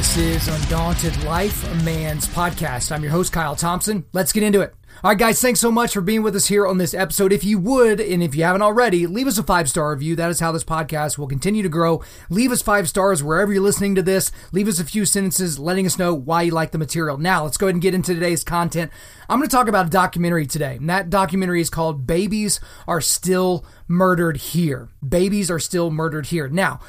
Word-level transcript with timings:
This 0.00 0.16
is 0.16 0.48
Undaunted 0.48 1.24
Life, 1.24 1.70
a 1.70 1.74
Man's 1.84 2.26
Podcast. 2.26 2.90
I'm 2.90 3.02
your 3.02 3.12
host, 3.12 3.34
Kyle 3.34 3.54
Thompson. 3.54 4.06
Let's 4.14 4.32
get 4.32 4.42
into 4.42 4.62
it. 4.62 4.74
All 5.04 5.10
right, 5.10 5.18
guys, 5.18 5.42
thanks 5.42 5.60
so 5.60 5.70
much 5.70 5.92
for 5.92 6.00
being 6.00 6.22
with 6.22 6.34
us 6.34 6.46
here 6.46 6.66
on 6.66 6.78
this 6.78 6.94
episode. 6.94 7.34
If 7.34 7.44
you 7.44 7.58
would, 7.58 8.00
and 8.00 8.22
if 8.22 8.34
you 8.34 8.44
haven't 8.44 8.62
already, 8.62 9.06
leave 9.06 9.26
us 9.26 9.36
a 9.36 9.42
five 9.42 9.68
star 9.68 9.90
review. 9.90 10.16
That 10.16 10.30
is 10.30 10.40
how 10.40 10.52
this 10.52 10.64
podcast 10.64 11.18
will 11.18 11.26
continue 11.26 11.62
to 11.62 11.68
grow. 11.68 12.02
Leave 12.30 12.50
us 12.50 12.62
five 12.62 12.88
stars 12.88 13.22
wherever 13.22 13.52
you're 13.52 13.62
listening 13.62 13.94
to 13.94 14.02
this. 14.02 14.32
Leave 14.52 14.68
us 14.68 14.80
a 14.80 14.84
few 14.84 15.04
sentences 15.04 15.58
letting 15.58 15.84
us 15.84 15.98
know 15.98 16.14
why 16.14 16.42
you 16.42 16.52
like 16.52 16.70
the 16.70 16.78
material. 16.78 17.18
Now, 17.18 17.44
let's 17.44 17.58
go 17.58 17.66
ahead 17.66 17.74
and 17.74 17.82
get 17.82 17.94
into 17.94 18.14
today's 18.14 18.42
content. 18.42 18.90
I'm 19.28 19.38
going 19.38 19.50
to 19.50 19.54
talk 19.54 19.68
about 19.68 19.88
a 19.88 19.90
documentary 19.90 20.46
today, 20.46 20.76
and 20.76 20.88
that 20.88 21.10
documentary 21.10 21.60
is 21.60 21.68
called 21.68 22.06
Babies 22.06 22.58
Are 22.88 23.02
Still 23.02 23.66
Murdered 23.86 24.38
Here. 24.38 24.88
Babies 25.06 25.50
Are 25.50 25.60
Still 25.60 25.90
Murdered 25.90 26.26
Here. 26.26 26.48
Now, 26.48 26.80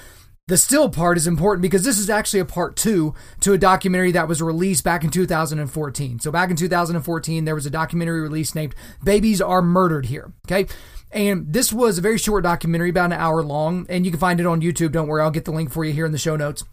the 0.52 0.58
still 0.58 0.90
part 0.90 1.16
is 1.16 1.28
important 1.28 1.62
because 1.62 1.86
this 1.86 1.98
is 1.98 2.10
actually 2.10 2.42
a 2.42 2.46
part 2.46 2.76
two 2.76 3.16
to 3.40 3.54
a 3.54 3.58
documentary 3.58 4.12
that 4.12 4.28
was 4.28 4.42
released 4.42 4.84
back 4.84 5.02
in 5.02 5.10
2014. 5.10 6.20
So, 6.20 6.30
back 6.30 6.50
in 6.50 6.58
2014, 6.58 7.46
there 7.46 7.56
was 7.56 7.66
a 7.66 7.70
documentary 7.70 8.20
released 8.20 8.54
named 8.54 8.76
Babies 9.02 9.40
Are 9.40 9.62
Murdered 9.62 10.08
Here. 10.08 10.34
Okay. 10.46 10.68
And 11.10 11.54
this 11.54 11.72
was 11.72 11.98
a 11.98 12.02
very 12.02 12.18
short 12.18 12.44
documentary, 12.44 12.90
about 12.90 13.14
an 13.14 13.20
hour 13.20 13.42
long, 13.42 13.86
and 13.88 14.04
you 14.04 14.12
can 14.12 14.20
find 14.20 14.42
it 14.42 14.46
on 14.46 14.60
YouTube. 14.60 14.92
Don't 14.92 15.08
worry, 15.08 15.22
I'll 15.22 15.32
get 15.32 15.46
the 15.46 15.52
link 15.52 15.72
for 15.72 15.86
you 15.86 15.94
here 15.94 16.06
in 16.06 16.12
the 16.12 16.18
show 16.18 16.36
notes 16.36 16.66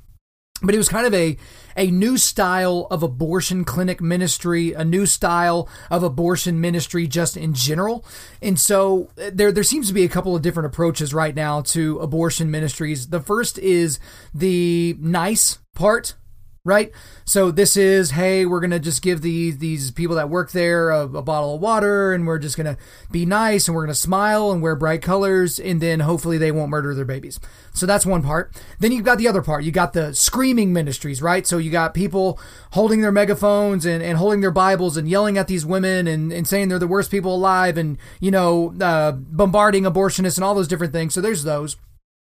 but 0.62 0.74
it 0.74 0.78
was 0.78 0.88
kind 0.88 1.06
of 1.06 1.14
a 1.14 1.36
a 1.76 1.90
new 1.92 2.16
style 2.16 2.88
of 2.90 3.04
abortion 3.04 3.64
clinic 3.64 4.00
ministry, 4.00 4.72
a 4.72 4.84
new 4.84 5.06
style 5.06 5.68
of 5.90 6.02
abortion 6.02 6.60
ministry 6.60 7.06
just 7.06 7.36
in 7.36 7.54
general. 7.54 8.04
And 8.42 8.58
so 8.58 9.10
uh, 9.20 9.30
there 9.32 9.52
there 9.52 9.62
seems 9.62 9.88
to 9.88 9.94
be 9.94 10.04
a 10.04 10.08
couple 10.08 10.34
of 10.34 10.42
different 10.42 10.66
approaches 10.66 11.14
right 11.14 11.34
now 11.34 11.60
to 11.62 11.98
abortion 12.00 12.50
ministries. 12.50 13.08
The 13.08 13.20
first 13.20 13.58
is 13.58 14.00
the 14.34 14.96
nice 14.98 15.58
part 15.74 16.14
right? 16.64 16.92
So 17.24 17.50
this 17.50 17.76
is, 17.76 18.10
hey, 18.12 18.44
we're 18.44 18.60
gonna 18.60 18.78
just 18.78 19.02
give 19.02 19.22
these 19.22 19.58
these 19.58 19.90
people 19.90 20.16
that 20.16 20.28
work 20.28 20.50
there 20.52 20.90
a, 20.90 21.02
a, 21.02 21.22
bottle 21.22 21.54
of 21.54 21.60
water, 21.60 22.12
and 22.12 22.26
we're 22.26 22.38
just 22.38 22.56
gonna 22.56 22.76
be 23.10 23.24
nice, 23.24 23.68
and 23.68 23.74
we're 23.74 23.84
gonna 23.84 23.94
smile 23.94 24.50
and 24.50 24.62
wear 24.62 24.76
bright 24.76 25.02
colors, 25.02 25.58
and 25.58 25.80
then 25.80 26.00
hopefully 26.00 26.38
they 26.38 26.52
won't 26.52 26.70
murder 26.70 26.94
their 26.94 27.04
babies. 27.04 27.40
So 27.72 27.86
that's 27.86 28.04
one 28.04 28.22
part. 28.22 28.54
Then 28.78 28.92
you've 28.92 29.04
got 29.04 29.18
the 29.18 29.28
other 29.28 29.42
part. 29.42 29.64
You 29.64 29.72
got 29.72 29.92
the 29.92 30.14
screaming 30.14 30.72
ministries, 30.72 31.22
right? 31.22 31.46
So 31.46 31.58
you 31.58 31.70
got 31.70 31.94
people 31.94 32.38
holding 32.72 33.00
their 33.00 33.12
megaphones 33.12 33.86
and, 33.86 34.02
and 34.02 34.18
holding 34.18 34.40
their 34.40 34.50
Bibles 34.50 34.96
and 34.96 35.08
yelling 35.08 35.38
at 35.38 35.48
these 35.48 35.64
women 35.64 36.06
and, 36.06 36.32
and 36.32 36.46
saying 36.46 36.68
they're 36.68 36.78
the 36.78 36.86
worst 36.86 37.10
people 37.10 37.34
alive, 37.34 37.78
and 37.78 37.98
you 38.20 38.30
know, 38.30 38.74
uh, 38.80 39.12
bombarding 39.12 39.84
abortionists 39.84 40.36
and 40.36 40.44
all 40.44 40.54
those 40.54 40.68
different 40.68 40.92
things. 40.92 41.14
So 41.14 41.20
there's 41.20 41.44
those. 41.44 41.76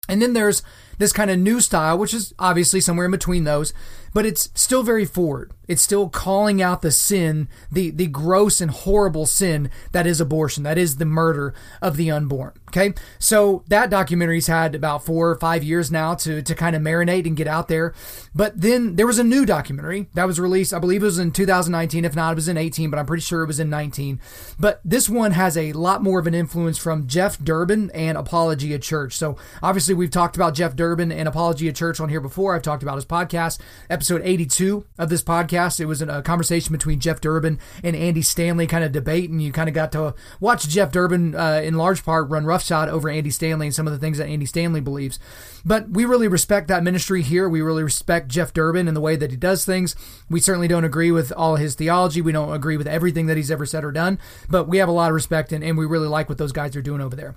And 0.08 0.22
then 0.22 0.32
there's 0.32 0.62
this 0.96 1.12
kind 1.12 1.30
of 1.30 1.38
new 1.38 1.60
style, 1.60 1.98
which 1.98 2.14
is 2.14 2.32
obviously 2.38 2.80
somewhere 2.80 3.04
in 3.04 3.12
between 3.12 3.44
those, 3.44 3.74
but 4.12 4.26
it's 4.26 4.50
still 4.54 4.82
very 4.82 5.04
forward. 5.04 5.52
It's 5.68 5.82
still 5.82 6.08
calling 6.08 6.62
out 6.62 6.80
the 6.80 6.90
sin, 6.90 7.48
the, 7.70 7.90
the 7.90 8.06
gross 8.06 8.60
and 8.60 8.70
horrible 8.70 9.26
sin 9.26 9.70
that 9.92 10.06
is 10.06 10.20
abortion, 10.20 10.62
that 10.62 10.78
is 10.78 10.96
the 10.96 11.04
murder 11.04 11.54
of 11.82 11.96
the 11.98 12.10
unborn. 12.10 12.52
Okay. 12.68 12.94
So 13.18 13.64
that 13.68 13.90
documentary's 13.90 14.46
had 14.46 14.74
about 14.74 15.04
four 15.04 15.30
or 15.30 15.36
five 15.36 15.62
years 15.62 15.90
now 15.90 16.14
to, 16.16 16.42
to 16.42 16.54
kind 16.54 16.76
of 16.76 16.82
marinate 16.82 17.26
and 17.26 17.36
get 17.36 17.46
out 17.46 17.68
there. 17.68 17.94
But 18.34 18.60
then 18.60 18.96
there 18.96 19.06
was 19.06 19.18
a 19.18 19.24
new 19.24 19.46
documentary 19.46 20.08
that 20.14 20.26
was 20.26 20.38
released, 20.38 20.74
I 20.74 20.78
believe 20.78 21.02
it 21.02 21.06
was 21.06 21.18
in 21.18 21.32
2019. 21.32 22.04
If 22.04 22.14
not, 22.14 22.32
it 22.32 22.34
was 22.34 22.48
in 22.48 22.56
18, 22.56 22.90
but 22.90 22.98
I'm 22.98 23.06
pretty 23.06 23.22
sure 23.22 23.42
it 23.42 23.46
was 23.46 23.60
in 23.60 23.70
19. 23.70 24.20
But 24.58 24.80
this 24.84 25.08
one 25.08 25.32
has 25.32 25.56
a 25.56 25.72
lot 25.72 26.02
more 26.02 26.18
of 26.18 26.26
an 26.26 26.34
influence 26.34 26.76
from 26.78 27.06
Jeff 27.06 27.38
Durbin 27.38 27.90
and 27.92 28.18
Apologia 28.18 28.78
Church. 28.78 29.16
So 29.16 29.36
obviously 29.62 29.94
we've 29.94 30.10
talked 30.10 30.36
about 30.36 30.54
Jeff 30.54 30.76
Durbin 30.76 31.10
and 31.10 31.26
Apologia 31.26 31.72
Church 31.72 32.00
on 32.00 32.08
here 32.08 32.20
before. 32.20 32.54
I've 32.54 32.62
talked 32.62 32.82
about 32.82 32.96
his 32.96 33.06
podcast, 33.06 33.58
episode 33.98 34.22
82 34.24 34.84
of 34.96 35.08
this 35.08 35.24
podcast. 35.24 35.80
It 35.80 35.86
was 35.86 36.00
a 36.00 36.22
conversation 36.22 36.70
between 36.70 37.00
Jeff 37.00 37.20
Durbin 37.20 37.58
and 37.82 37.96
Andy 37.96 38.22
Stanley 38.22 38.68
kind 38.68 38.84
of 38.84 38.92
debate, 38.92 39.28
and 39.28 39.42
you 39.42 39.50
kind 39.50 39.68
of 39.68 39.74
got 39.74 39.90
to 39.90 40.14
watch 40.38 40.68
Jeff 40.68 40.92
Durbin 40.92 41.34
uh, 41.34 41.62
in 41.64 41.74
large 41.74 42.04
part 42.04 42.30
run 42.30 42.44
roughshod 42.44 42.88
over 42.88 43.08
Andy 43.08 43.30
Stanley 43.30 43.66
and 43.66 43.74
some 43.74 43.88
of 43.88 43.92
the 43.92 43.98
things 43.98 44.18
that 44.18 44.28
Andy 44.28 44.46
Stanley 44.46 44.80
believes. 44.80 45.18
But 45.64 45.90
we 45.90 46.04
really 46.04 46.28
respect 46.28 46.68
that 46.68 46.84
ministry 46.84 47.22
here. 47.22 47.48
We 47.48 47.60
really 47.60 47.82
respect 47.82 48.28
Jeff 48.28 48.52
Durbin 48.52 48.86
and 48.86 48.96
the 48.96 49.00
way 49.00 49.16
that 49.16 49.32
he 49.32 49.36
does 49.36 49.64
things. 49.64 49.96
We 50.30 50.38
certainly 50.38 50.68
don't 50.68 50.84
agree 50.84 51.10
with 51.10 51.32
all 51.32 51.56
his 51.56 51.74
theology. 51.74 52.22
We 52.22 52.30
don't 52.30 52.54
agree 52.54 52.76
with 52.76 52.86
everything 52.86 53.26
that 53.26 53.36
he's 53.36 53.50
ever 53.50 53.66
said 53.66 53.84
or 53.84 53.90
done, 53.90 54.20
but 54.48 54.68
we 54.68 54.78
have 54.78 54.88
a 54.88 54.92
lot 54.92 55.10
of 55.10 55.14
respect 55.14 55.50
and, 55.50 55.64
and 55.64 55.76
we 55.76 55.86
really 55.86 56.06
like 56.06 56.28
what 56.28 56.38
those 56.38 56.52
guys 56.52 56.76
are 56.76 56.82
doing 56.82 57.00
over 57.00 57.16
there. 57.16 57.34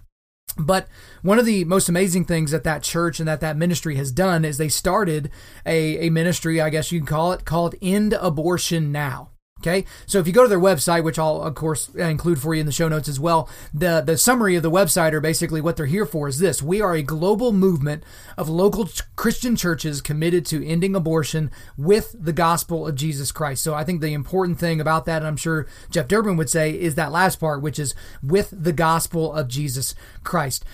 But 0.57 0.87
one 1.21 1.39
of 1.39 1.45
the 1.45 1.63
most 1.65 1.89
amazing 1.89 2.25
things 2.25 2.51
that 2.51 2.63
that 2.63 2.83
church 2.83 3.19
and 3.19 3.27
that 3.27 3.41
that 3.41 3.57
ministry 3.57 3.95
has 3.95 4.11
done 4.11 4.45
is 4.45 4.57
they 4.57 4.69
started 4.69 5.31
a, 5.65 6.07
a 6.07 6.09
ministry, 6.09 6.59
I 6.59 6.69
guess 6.69 6.91
you 6.91 6.99
can 6.99 7.07
call 7.07 7.31
it, 7.31 7.45
called 7.45 7.75
End 7.81 8.13
Abortion 8.13 8.91
Now. 8.91 9.31
Okay, 9.61 9.85
so 10.07 10.17
if 10.17 10.25
you 10.25 10.33
go 10.33 10.41
to 10.41 10.49
their 10.49 10.59
website, 10.59 11.03
which 11.03 11.19
I'll 11.19 11.43
of 11.43 11.53
course 11.53 11.91
uh, 11.95 12.03
include 12.05 12.41
for 12.41 12.55
you 12.55 12.61
in 12.61 12.65
the 12.65 12.71
show 12.71 12.87
notes 12.87 13.07
as 13.07 13.19
well, 13.19 13.47
the 13.71 14.01
the 14.01 14.17
summary 14.17 14.55
of 14.55 14.63
the 14.63 14.71
website 14.71 15.13
or 15.13 15.21
basically 15.21 15.61
what 15.61 15.77
they're 15.77 15.85
here 15.85 16.07
for 16.07 16.27
is 16.27 16.39
this: 16.39 16.63
we 16.63 16.81
are 16.81 16.95
a 16.95 17.03
global 17.03 17.51
movement 17.51 18.03
of 18.37 18.49
local 18.49 18.89
Christian 19.15 19.55
churches 19.55 20.01
committed 20.01 20.47
to 20.47 20.67
ending 20.67 20.95
abortion 20.95 21.51
with 21.77 22.15
the 22.19 22.33
gospel 22.33 22.87
of 22.87 22.95
Jesus 22.95 23.31
Christ. 23.31 23.63
So 23.63 23.75
I 23.75 23.83
think 23.83 24.01
the 24.01 24.13
important 24.13 24.57
thing 24.57 24.81
about 24.81 25.05
that, 25.05 25.17
and 25.17 25.27
I'm 25.27 25.37
sure 25.37 25.67
Jeff 25.91 26.07
Durbin 26.07 26.37
would 26.37 26.49
say, 26.49 26.71
is 26.71 26.95
that 26.95 27.11
last 27.11 27.39
part, 27.39 27.61
which 27.61 27.77
is 27.77 27.93
with 28.23 28.51
the 28.51 28.73
gospel 28.73 29.31
of 29.31 29.47
Jesus 29.47 29.93
Christ. 30.23 30.65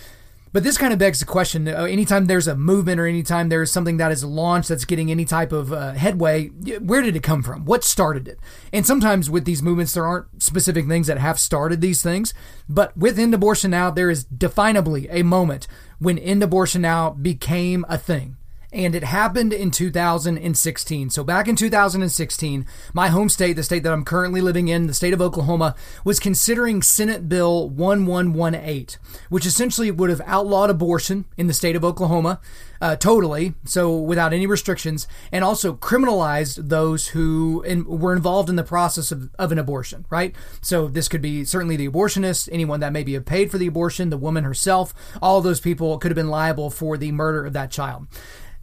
But 0.53 0.63
this 0.63 0.77
kind 0.77 0.93
of 0.93 0.99
begs 0.99 1.19
the 1.19 1.25
question: 1.25 1.67
uh, 1.67 1.83
anytime 1.83 2.25
there's 2.25 2.47
a 2.47 2.55
movement 2.55 2.99
or 2.99 3.05
anytime 3.05 3.49
there's 3.49 3.71
something 3.71 3.97
that 3.97 4.11
is 4.11 4.23
launched 4.23 4.69
that's 4.69 4.85
getting 4.85 5.11
any 5.11 5.25
type 5.25 5.51
of 5.51 5.73
uh, 5.73 5.93
headway, 5.93 6.47
where 6.47 7.01
did 7.01 7.15
it 7.15 7.23
come 7.23 7.43
from? 7.43 7.65
What 7.65 7.83
started 7.83 8.27
it? 8.27 8.39
And 8.71 8.85
sometimes 8.85 9.29
with 9.29 9.45
these 9.45 9.61
movements, 9.61 9.93
there 9.93 10.05
aren't 10.05 10.41
specific 10.41 10.87
things 10.87 11.07
that 11.07 11.17
have 11.17 11.39
started 11.39 11.81
these 11.81 12.01
things. 12.01 12.33
But 12.69 12.95
with 12.97 13.19
End 13.19 13.33
Abortion 13.33 13.71
Now, 13.71 13.91
there 13.91 14.09
is 14.09 14.25
definably 14.25 15.07
a 15.09 15.23
moment 15.23 15.67
when 15.99 16.17
End 16.17 16.41
Abortion 16.41 16.81
Now 16.81 17.09
became 17.11 17.85
a 17.89 17.97
thing 17.97 18.36
and 18.77 18.93
it 18.93 19.03
happened 19.03 19.51
in 19.51 19.71
2016. 19.71 21.09
So 21.09 21.23
back 21.23 21.47
in 21.47 21.55
2016, 21.55 22.65
my 22.93 23.07
home 23.07 23.27
state, 23.27 23.53
the 23.53 23.63
state 23.63 23.81
that 23.81 23.91
I'm 23.91 24.05
currently 24.05 24.39
living 24.39 24.67
in, 24.67 24.85
the 24.85 24.93
state 24.93 25.13
of 25.13 25.21
Oklahoma, 25.21 25.75
was 26.05 26.19
considering 26.19 26.83
Senate 26.83 27.27
Bill 27.27 27.67
1118, 27.67 28.99
which 29.29 29.47
essentially 29.47 29.89
would 29.89 30.11
have 30.11 30.21
outlawed 30.25 30.69
abortion 30.69 31.25
in 31.37 31.47
the 31.47 31.55
state 31.55 31.75
of 31.75 31.83
Oklahoma 31.83 32.39
uh, 32.79 32.95
totally, 32.95 33.55
so 33.65 33.97
without 33.97 34.31
any 34.31 34.45
restrictions, 34.45 35.07
and 35.31 35.43
also 35.43 35.73
criminalized 35.73 36.69
those 36.69 37.07
who 37.07 37.63
in, 37.63 37.83
were 37.85 38.13
involved 38.13 38.47
in 38.47 38.57
the 38.57 38.63
process 38.63 39.11
of, 39.11 39.31
of 39.39 39.51
an 39.51 39.57
abortion, 39.57 40.05
right? 40.11 40.35
So 40.61 40.87
this 40.87 41.07
could 41.07 41.21
be 41.21 41.43
certainly 41.43 41.75
the 41.75 41.89
abortionist, 41.89 42.47
anyone 42.51 42.79
that 42.81 42.93
maybe 42.93 43.13
have 43.13 43.25
paid 43.25 43.49
for 43.49 43.57
the 43.57 43.65
abortion, 43.65 44.11
the 44.11 44.17
woman 44.17 44.43
herself, 44.43 44.93
all 45.19 45.41
those 45.41 45.59
people 45.59 45.97
could 45.97 46.11
have 46.11 46.15
been 46.15 46.29
liable 46.29 46.69
for 46.69 46.95
the 46.95 47.11
murder 47.11 47.43
of 47.43 47.53
that 47.53 47.71
child. 47.71 48.05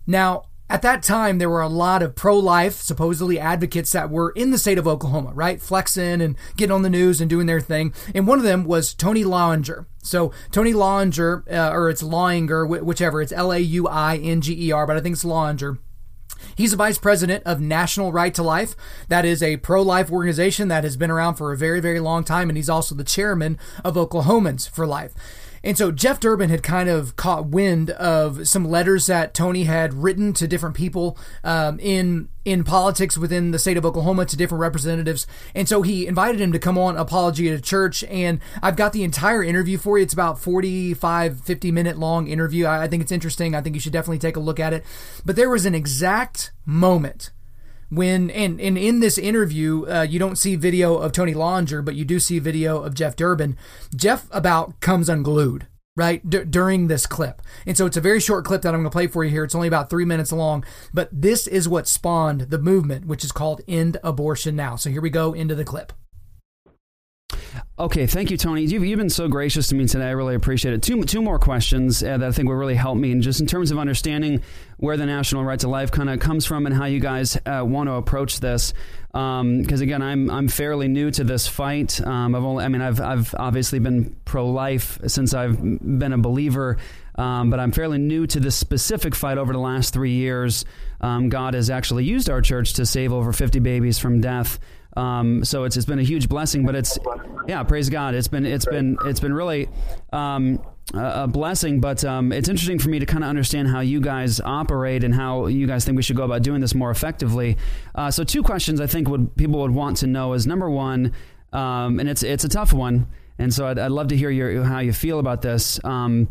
Now, 0.06 0.44
at 0.70 0.82
that 0.82 1.02
time, 1.02 1.38
there 1.38 1.50
were 1.50 1.60
a 1.60 1.68
lot 1.68 2.02
of 2.02 2.16
pro 2.16 2.38
life, 2.38 2.74
supposedly 2.74 3.38
advocates 3.38 3.92
that 3.92 4.10
were 4.10 4.30
in 4.30 4.50
the 4.50 4.58
state 4.58 4.78
of 4.78 4.88
Oklahoma, 4.88 5.32
right? 5.34 5.60
Flexing 5.60 6.22
and 6.22 6.36
getting 6.56 6.72
on 6.72 6.82
the 6.82 6.90
news 6.90 7.20
and 7.20 7.28
doing 7.28 7.46
their 7.46 7.60
thing. 7.60 7.92
And 8.14 8.26
one 8.26 8.38
of 8.38 8.44
them 8.44 8.64
was 8.64 8.94
Tony 8.94 9.24
Lauinger. 9.24 9.86
So, 10.02 10.32
Tony 10.50 10.72
Lauinger, 10.72 11.50
uh, 11.52 11.70
or 11.70 11.90
it's 11.90 12.02
Lauinger, 12.02 12.66
whichever, 12.82 13.20
it's 13.20 13.32
L 13.32 13.52
A 13.52 13.58
U 13.58 13.86
I 13.86 14.16
N 14.16 14.40
G 14.40 14.68
E 14.68 14.72
R, 14.72 14.86
but 14.86 14.96
I 14.96 15.00
think 15.00 15.14
it's 15.14 15.24
Lauinger. 15.24 15.78
He's 16.56 16.70
the 16.70 16.76
vice 16.76 16.98
president 16.98 17.42
of 17.44 17.60
National 17.60 18.12
Right 18.12 18.34
to 18.34 18.42
Life. 18.42 18.74
That 19.08 19.24
is 19.24 19.42
a 19.42 19.58
pro 19.58 19.82
life 19.82 20.10
organization 20.10 20.68
that 20.68 20.84
has 20.84 20.96
been 20.96 21.10
around 21.10 21.34
for 21.34 21.52
a 21.52 21.56
very, 21.56 21.80
very 21.80 22.00
long 22.00 22.24
time. 22.24 22.48
And 22.48 22.56
he's 22.56 22.68
also 22.68 22.94
the 22.94 23.04
chairman 23.04 23.58
of 23.84 23.94
Oklahomans 23.94 24.68
for 24.68 24.86
Life. 24.86 25.12
And 25.64 25.78
so 25.78 25.90
Jeff 25.90 26.20
Durbin 26.20 26.50
had 26.50 26.62
kind 26.62 26.90
of 26.90 27.16
caught 27.16 27.46
wind 27.46 27.90
of 27.90 28.46
some 28.46 28.66
letters 28.66 29.06
that 29.06 29.32
Tony 29.32 29.64
had 29.64 29.94
written 29.94 30.34
to 30.34 30.46
different 30.46 30.76
people 30.76 31.18
um, 31.42 31.80
in 31.80 32.28
in 32.44 32.62
politics 32.62 33.16
within 33.16 33.52
the 33.52 33.58
state 33.58 33.78
of 33.78 33.86
Oklahoma 33.86 34.26
to 34.26 34.36
different 34.36 34.60
representatives. 34.60 35.26
And 35.54 35.66
so 35.66 35.80
he 35.80 36.06
invited 36.06 36.42
him 36.42 36.52
to 36.52 36.58
come 36.58 36.76
on 36.76 36.98
Apologia 36.98 37.56
to 37.56 37.62
Church. 37.62 38.04
And 38.04 38.38
I've 38.62 38.76
got 38.76 38.92
the 38.92 39.02
entire 39.02 39.42
interview 39.42 39.78
for 39.78 39.96
you. 39.96 40.04
It's 40.04 40.12
about 40.12 40.38
45, 40.38 41.40
50 41.40 41.72
minute 41.72 41.98
long 41.98 42.28
interview. 42.28 42.66
I 42.66 42.86
think 42.86 43.02
it's 43.02 43.12
interesting. 43.12 43.54
I 43.54 43.62
think 43.62 43.74
you 43.74 43.80
should 43.80 43.94
definitely 43.94 44.18
take 44.18 44.36
a 44.36 44.40
look 44.40 44.60
at 44.60 44.74
it. 44.74 44.84
But 45.24 45.36
there 45.36 45.48
was 45.48 45.64
an 45.64 45.74
exact 45.74 46.52
moment 46.66 47.30
when 47.90 48.30
and, 48.30 48.60
and 48.60 48.76
in 48.78 49.00
this 49.00 49.18
interview 49.18 49.86
uh, 49.86 50.02
you 50.02 50.18
don't 50.18 50.36
see 50.36 50.56
video 50.56 50.96
of 50.96 51.12
tony 51.12 51.34
lauinger 51.34 51.84
but 51.84 51.94
you 51.94 52.04
do 52.04 52.18
see 52.18 52.38
video 52.38 52.82
of 52.82 52.94
jeff 52.94 53.16
durbin. 53.16 53.56
Jeff 53.94 54.26
about 54.30 54.80
comes 54.80 55.08
unglued 55.08 55.66
right 55.96 56.28
d- 56.28 56.44
during 56.44 56.88
this 56.88 57.06
clip. 57.06 57.40
And 57.66 57.76
so 57.76 57.86
it's 57.86 57.96
a 57.96 58.00
very 58.00 58.20
short 58.20 58.44
clip 58.44 58.62
that 58.62 58.74
i'm 58.74 58.80
going 58.80 58.84
to 58.84 58.90
play 58.90 59.06
for 59.06 59.24
you 59.24 59.30
here. 59.30 59.44
It's 59.44 59.54
only 59.54 59.68
about 59.68 59.90
three 59.90 60.04
minutes 60.04 60.32
long 60.32 60.64
but 60.92 61.08
this 61.12 61.46
is 61.46 61.68
what 61.68 61.88
spawned 61.88 62.42
the 62.42 62.58
movement 62.58 63.06
which 63.06 63.24
is 63.24 63.32
called 63.32 63.60
end 63.68 63.98
abortion 64.02 64.56
now. 64.56 64.76
So 64.76 64.90
here 64.90 65.02
we 65.02 65.10
go 65.10 65.32
into 65.32 65.54
the 65.54 65.64
clip 65.64 65.92
Okay, 67.76 68.06
thank 68.06 68.30
you, 68.30 68.36
Tony. 68.36 68.62
You've, 68.62 68.84
you've 68.84 69.00
been 69.00 69.10
so 69.10 69.26
gracious 69.26 69.66
to 69.68 69.74
me 69.74 69.84
today. 69.88 70.06
I 70.06 70.10
really 70.12 70.36
appreciate 70.36 70.74
it. 70.74 70.82
Two, 70.82 71.02
two 71.02 71.20
more 71.20 71.40
questions 71.40 72.04
uh, 72.04 72.16
that 72.18 72.28
I 72.28 72.30
think 72.30 72.46
will 72.46 72.54
really 72.54 72.76
help 72.76 72.96
me, 72.96 73.10
and 73.10 73.20
just 73.20 73.40
in 73.40 73.48
terms 73.48 73.72
of 73.72 73.80
understanding 73.80 74.42
where 74.76 74.96
the 74.96 75.06
National 75.06 75.42
Right 75.42 75.58
to 75.58 75.66
Life 75.66 75.90
kind 75.90 76.08
of 76.08 76.20
comes 76.20 76.46
from 76.46 76.66
and 76.66 76.74
how 76.74 76.84
you 76.84 77.00
guys 77.00 77.36
uh, 77.46 77.64
want 77.66 77.88
to 77.88 77.94
approach 77.94 78.38
this. 78.38 78.74
Because 79.08 79.40
um, 79.40 79.64
again, 79.66 80.02
I'm 80.02 80.30
I'm 80.30 80.46
fairly 80.46 80.86
new 80.86 81.10
to 81.10 81.24
this 81.24 81.48
fight. 81.48 82.00
Um, 82.00 82.36
I've 82.36 82.44
only, 82.44 82.64
I 82.64 82.68
mean, 82.68 82.80
I've 82.80 83.00
I've 83.00 83.34
obviously 83.36 83.80
been 83.80 84.14
pro 84.24 84.48
life 84.48 85.00
since 85.08 85.34
I've 85.34 85.60
been 85.60 86.12
a 86.12 86.18
believer. 86.18 86.78
Um, 87.16 87.50
but 87.50 87.60
I'm 87.60 87.70
fairly 87.70 87.98
new 87.98 88.26
to 88.26 88.40
this 88.40 88.56
specific 88.56 89.14
fight 89.14 89.38
over 89.38 89.52
the 89.52 89.60
last 89.60 89.94
three 89.94 90.14
years. 90.14 90.64
Um, 91.00 91.28
God 91.28 91.54
has 91.54 91.70
actually 91.70 92.04
used 92.04 92.28
our 92.28 92.40
church 92.40 92.72
to 92.74 92.86
save 92.86 93.12
over 93.12 93.32
50 93.32 93.60
babies 93.60 93.98
from 93.98 94.20
death. 94.20 94.58
Um, 94.96 95.44
so 95.44 95.64
it's, 95.64 95.76
it's 95.76 95.86
been 95.86 95.98
a 95.98 96.04
huge 96.04 96.28
blessing, 96.28 96.64
but 96.64 96.74
it's 96.74 96.98
yeah, 97.46 97.62
praise 97.62 97.90
God. 97.90 98.14
It's 98.14 98.28
been 98.28 98.46
it's 98.46 98.64
been 98.64 98.96
it's 99.04 99.20
been 99.20 99.34
really 99.34 99.68
um, 100.12 100.62
a 100.92 101.26
blessing. 101.26 101.80
But 101.80 102.04
um, 102.04 102.32
it's 102.32 102.48
interesting 102.48 102.78
for 102.78 102.88
me 102.88 102.98
to 102.98 103.06
kind 103.06 103.24
of 103.24 103.30
understand 103.30 103.68
how 103.68 103.80
you 103.80 104.00
guys 104.00 104.40
operate 104.40 105.04
and 105.04 105.14
how 105.14 105.46
you 105.46 105.66
guys 105.66 105.84
think 105.84 105.96
we 105.96 106.02
should 106.02 106.16
go 106.16 106.24
about 106.24 106.42
doing 106.42 106.60
this 106.60 106.74
more 106.74 106.90
effectively. 106.90 107.56
Uh, 107.94 108.10
so 108.10 108.24
two 108.24 108.42
questions 108.42 108.80
I 108.80 108.86
think 108.86 109.08
would 109.08 109.34
people 109.36 109.60
would 109.60 109.72
want 109.72 109.98
to 109.98 110.06
know 110.06 110.32
is 110.32 110.46
number 110.46 110.70
one, 110.70 111.12
um, 111.52 111.98
and 112.00 112.08
it's 112.08 112.22
it's 112.22 112.44
a 112.44 112.48
tough 112.48 112.72
one, 112.72 113.08
and 113.38 113.52
so 113.52 113.66
I'd, 113.66 113.78
I'd 113.78 113.90
love 113.90 114.08
to 114.08 114.16
hear 114.16 114.30
your 114.30 114.64
how 114.64 114.80
you 114.80 114.92
feel 114.92 115.18
about 115.18 115.42
this. 115.42 115.82
Um, 115.84 116.28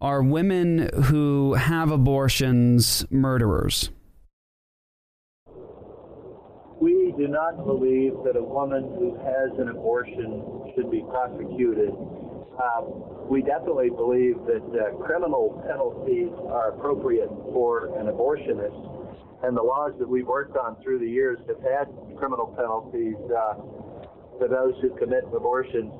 are 0.00 0.22
women 0.22 0.90
who 1.04 1.54
have 1.54 1.90
abortions 1.90 3.04
murderers? 3.10 3.90
We 7.10 7.26
do 7.26 7.28
not 7.28 7.66
believe 7.66 8.12
that 8.22 8.36
a 8.36 8.42
woman 8.42 8.84
who 8.94 9.18
has 9.18 9.50
an 9.58 9.68
abortion 9.68 10.70
should 10.76 10.92
be 10.92 11.02
prosecuted. 11.10 11.90
Um, 11.90 13.26
we 13.28 13.42
definitely 13.42 13.90
believe 13.90 14.38
that 14.46 14.62
uh, 14.70 14.94
criminal 15.02 15.60
penalties 15.66 16.30
are 16.46 16.70
appropriate 16.70 17.28
for 17.50 17.98
an 17.98 18.06
abortionist, 18.06 18.78
and 19.42 19.56
the 19.56 19.62
laws 19.62 19.90
that 19.98 20.08
we've 20.08 20.26
worked 20.26 20.56
on 20.56 20.80
through 20.84 21.00
the 21.00 21.10
years 21.10 21.40
have 21.48 21.58
had 21.66 21.90
criminal 22.16 22.54
penalties 22.54 23.18
uh, 23.26 23.58
for 24.38 24.46
those 24.46 24.78
who 24.80 24.94
commit 24.94 25.24
abortions. 25.34 25.90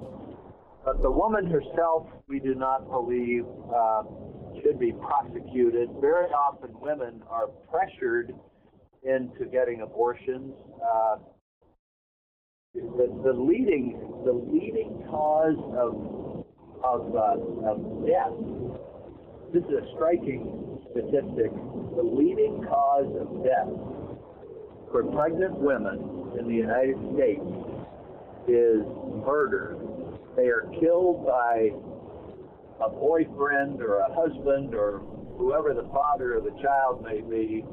But 0.85 1.03
the 1.03 1.11
woman 1.11 1.51
herself, 1.51 2.07
we 2.29 2.39
do 2.39 2.55
not 2.55 2.89
believe 2.89 3.47
uh, 3.75 4.05
should 4.63 4.79
be 4.79 4.93
prosecuted. 4.93 5.91
Very 6.01 6.31
often, 6.31 6.71
women 6.81 7.25
are 7.29 7.49
pressured 7.69 8.33
into 9.03 9.47
getting 9.51 9.81
abortions. 9.83 10.53
Uh, 10.83 11.17
the, 12.75 13.21
the 13.25 13.33
leading 13.33 13.99
the 14.25 14.33
leading 14.33 15.05
cause 15.11 15.59
of 15.77 16.21
of, 16.85 17.15
uh, 17.15 17.69
of 17.69 18.07
death. 18.07 18.33
This 19.53 19.65
is 19.65 19.83
a 19.83 19.95
striking 19.97 20.79
statistic. 20.93 21.51
The 21.97 22.03
leading 22.03 22.65
cause 22.69 23.11
of 23.21 23.45
death 23.45 23.69
for 24.91 25.05
pregnant 25.13 25.55
women 25.57 26.33
in 26.39 26.49
the 26.49 26.55
United 26.55 26.97
States 27.15 27.45
is 28.49 28.83
murder. 29.27 29.77
They 30.37 30.47
are 30.49 30.71
killed 30.81 31.27
by 31.27 31.71
a 32.85 32.89
boyfriend 32.89 33.83
or 33.83 33.99
a 33.99 34.15
husband 34.15 34.75
or 34.75 35.01
whoever 35.37 35.75
the 35.75 35.89
father 35.93 36.35
of 36.35 36.45
the 36.45 36.57
child 36.63 37.05
may 37.05 37.21
be 37.21 37.65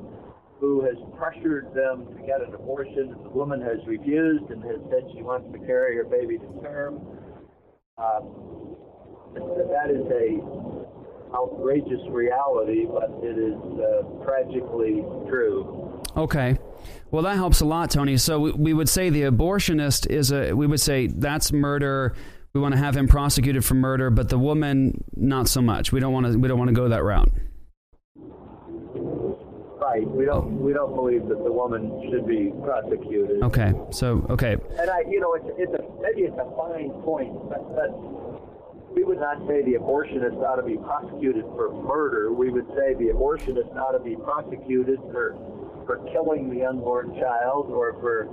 who 0.59 0.83
has 0.83 0.95
pressured 1.17 1.67
them 1.73 2.07
to 2.15 2.25
get 2.25 2.41
an 2.41 2.53
abortion. 2.53 3.15
The 3.23 3.29
woman 3.29 3.61
has 3.61 3.77
refused 3.85 4.49
and 4.49 4.63
has 4.63 4.79
said 4.89 5.03
she 5.13 5.21
wants 5.21 5.51
to 5.53 5.59
carry 5.65 5.95
her 5.97 6.03
baby 6.03 6.37
to 6.37 6.61
term. 6.61 7.01
Um, 7.97 8.75
that 9.33 9.89
is 9.91 10.05
a 10.11 10.77
outrageous 11.35 12.01
reality, 12.09 12.85
but 12.85 13.11
it 13.21 13.37
is 13.37 13.57
uh, 13.79 14.23
tragically 14.23 15.03
true. 15.27 16.01
Okay. 16.15 16.57
Well, 17.11 17.23
that 17.23 17.35
helps 17.35 17.61
a 17.61 17.65
lot, 17.65 17.91
Tony. 17.91 18.17
So 18.17 18.39
we 18.39 18.73
would 18.73 18.89
say 18.89 19.09
the 19.09 19.23
abortionist 19.23 20.07
is 20.07 20.31
a. 20.31 20.53
We 20.53 20.67
would 20.67 20.79
say 20.79 21.07
that's 21.07 21.51
murder. 21.51 22.15
We 22.53 22.61
want 22.61 22.73
to 22.73 22.79
have 22.79 22.97
him 22.97 23.07
prosecuted 23.07 23.63
for 23.63 23.75
murder, 23.75 24.09
but 24.09 24.29
the 24.29 24.39
woman, 24.39 25.03
not 25.15 25.47
so 25.47 25.61
much. 25.61 25.91
We 25.91 25.99
don't 25.99 26.13
want 26.13 26.25
to. 26.25 26.39
We 26.39 26.47
don't 26.47 26.57
want 26.57 26.69
to 26.69 26.75
go 26.75 26.89
that 26.89 27.03
route. 27.03 27.29
Right. 29.87 30.03
We 30.03 30.25
don't. 30.25 30.59
We 30.59 30.73
don't 30.73 30.95
believe 30.95 31.29
that 31.29 31.41
the 31.43 31.51
woman 31.51 32.11
should 32.11 32.27
be 32.27 32.51
prosecuted. 32.61 33.41
Okay. 33.41 33.71
So 33.91 34.25
okay. 34.29 34.57
And 34.79 34.89
I, 34.89 35.07
you 35.07 35.21
know, 35.21 35.33
it's 35.33 35.47
it's 35.55 35.71
a 35.71 35.83
maybe 36.03 36.27
it's 36.27 36.35
a 36.35 36.49
fine 36.59 36.91
point, 37.07 37.31
but, 37.47 37.63
but 37.71 37.95
we 38.91 39.05
would 39.05 39.19
not 39.19 39.39
say 39.47 39.63
the 39.63 39.79
abortionist 39.79 40.35
ought 40.43 40.57
to 40.59 40.67
be 40.67 40.75
prosecuted 40.75 41.45
for 41.55 41.71
murder. 41.71 42.33
We 42.33 42.49
would 42.49 42.67
say 42.75 42.99
the 42.99 43.15
abortionist 43.15 43.71
ought 43.79 43.95
to 43.95 44.03
be 44.03 44.17
prosecuted 44.17 44.99
for 45.07 45.39
for 45.87 46.03
killing 46.11 46.51
the 46.51 46.65
unborn 46.65 47.15
child 47.15 47.71
or 47.71 47.93
for 48.03 48.27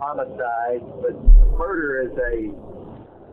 homicide. 0.00 0.80
But 1.04 1.20
murder 1.58 2.00
is 2.00 2.16
a 2.16 2.48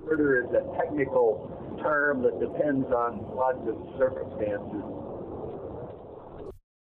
murder 0.04 0.44
is 0.44 0.52
a 0.52 0.76
technical 0.76 1.48
term 1.82 2.22
that 2.24 2.36
depends 2.40 2.92
on 2.92 3.24
lots 3.32 3.64
of 3.64 3.80
circumstances. 3.98 4.95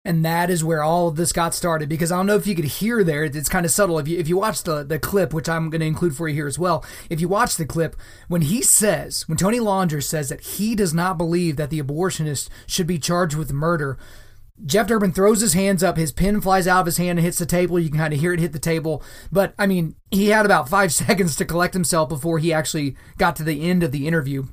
And 0.08 0.24
that 0.24 0.52
is 0.52 0.64
where 0.64 0.84
all 0.84 1.08
of 1.08 1.16
this 1.16 1.34
got 1.34 1.56
started 1.56 1.90
because 1.90 2.12
I 2.12 2.18
don't 2.18 2.28
know 2.28 2.36
if 2.36 2.46
you 2.46 2.54
could 2.54 2.66
hear 2.66 3.04
there. 3.04 3.24
It's 3.24 3.50
kind 3.50 3.66
of 3.66 3.72
subtle. 3.72 3.98
If 3.98 4.08
you, 4.08 4.20
if 4.20 4.28
you 4.28 4.38
watch 4.38 4.62
the, 4.62 4.84
the 4.84 5.00
clip, 5.00 5.34
which 5.34 5.50
I'm 5.50 5.72
going 5.72 5.82
to 5.82 5.88
include 5.88 6.16
for 6.16 6.30
you 6.30 6.36
here 6.36 6.48
as 6.48 6.60
well, 6.60 6.86
if 7.10 7.20
you 7.20 7.28
watch 7.28 7.56
the 7.56 7.66
clip, 7.66 7.96
when 8.28 8.44
he 8.44 8.62
says, 8.62 9.28
when 9.28 9.38
Tony 9.38 9.60
Lauinger 9.60 10.04
says 10.04 10.30
that 10.30 10.42
he 10.42 10.76
does 10.76 10.94
not 10.94 11.18
believe 11.18 11.56
that 11.56 11.72
the 11.72 11.82
abortionist 11.82 12.50
should 12.68 12.86
be 12.86 13.00
charged 13.00 13.36
with 13.36 13.52
murder, 13.52 13.98
Jeff 14.64 14.88
Durbin 14.88 15.12
throws 15.12 15.42
his 15.42 15.54
hands 15.54 15.84
up, 15.84 15.98
his 15.98 16.12
pen 16.12 16.40
flies 16.40 16.68
out 16.68 16.82
of 16.82 16.86
his 16.86 16.98
hand 16.98 17.18
and 17.18 17.26
hits 17.26 17.40
the 17.40 17.46
table. 17.46 17.80
You 17.80 17.90
can 17.90 17.98
kind 17.98 18.14
of 18.14 18.20
hear 18.20 18.32
it 18.32 18.40
hit 18.40 18.54
the 18.54 18.60
table. 18.60 19.04
But 19.32 19.54
I 19.58 19.66
mean, 19.66 19.96
he 20.12 20.28
had 20.28 20.46
about 20.46 20.70
five 20.70 20.94
seconds 20.94 21.36
to 21.38 21.46
collect 21.46 21.74
himself 21.74 22.10
before 22.10 22.38
he 22.38 22.54
actually 22.54 22.96
got 23.18 23.36
to 23.38 23.44
the 23.44 23.68
end 23.68 23.84
of 23.84 23.92
the 23.92 24.08
interview. 24.08 24.46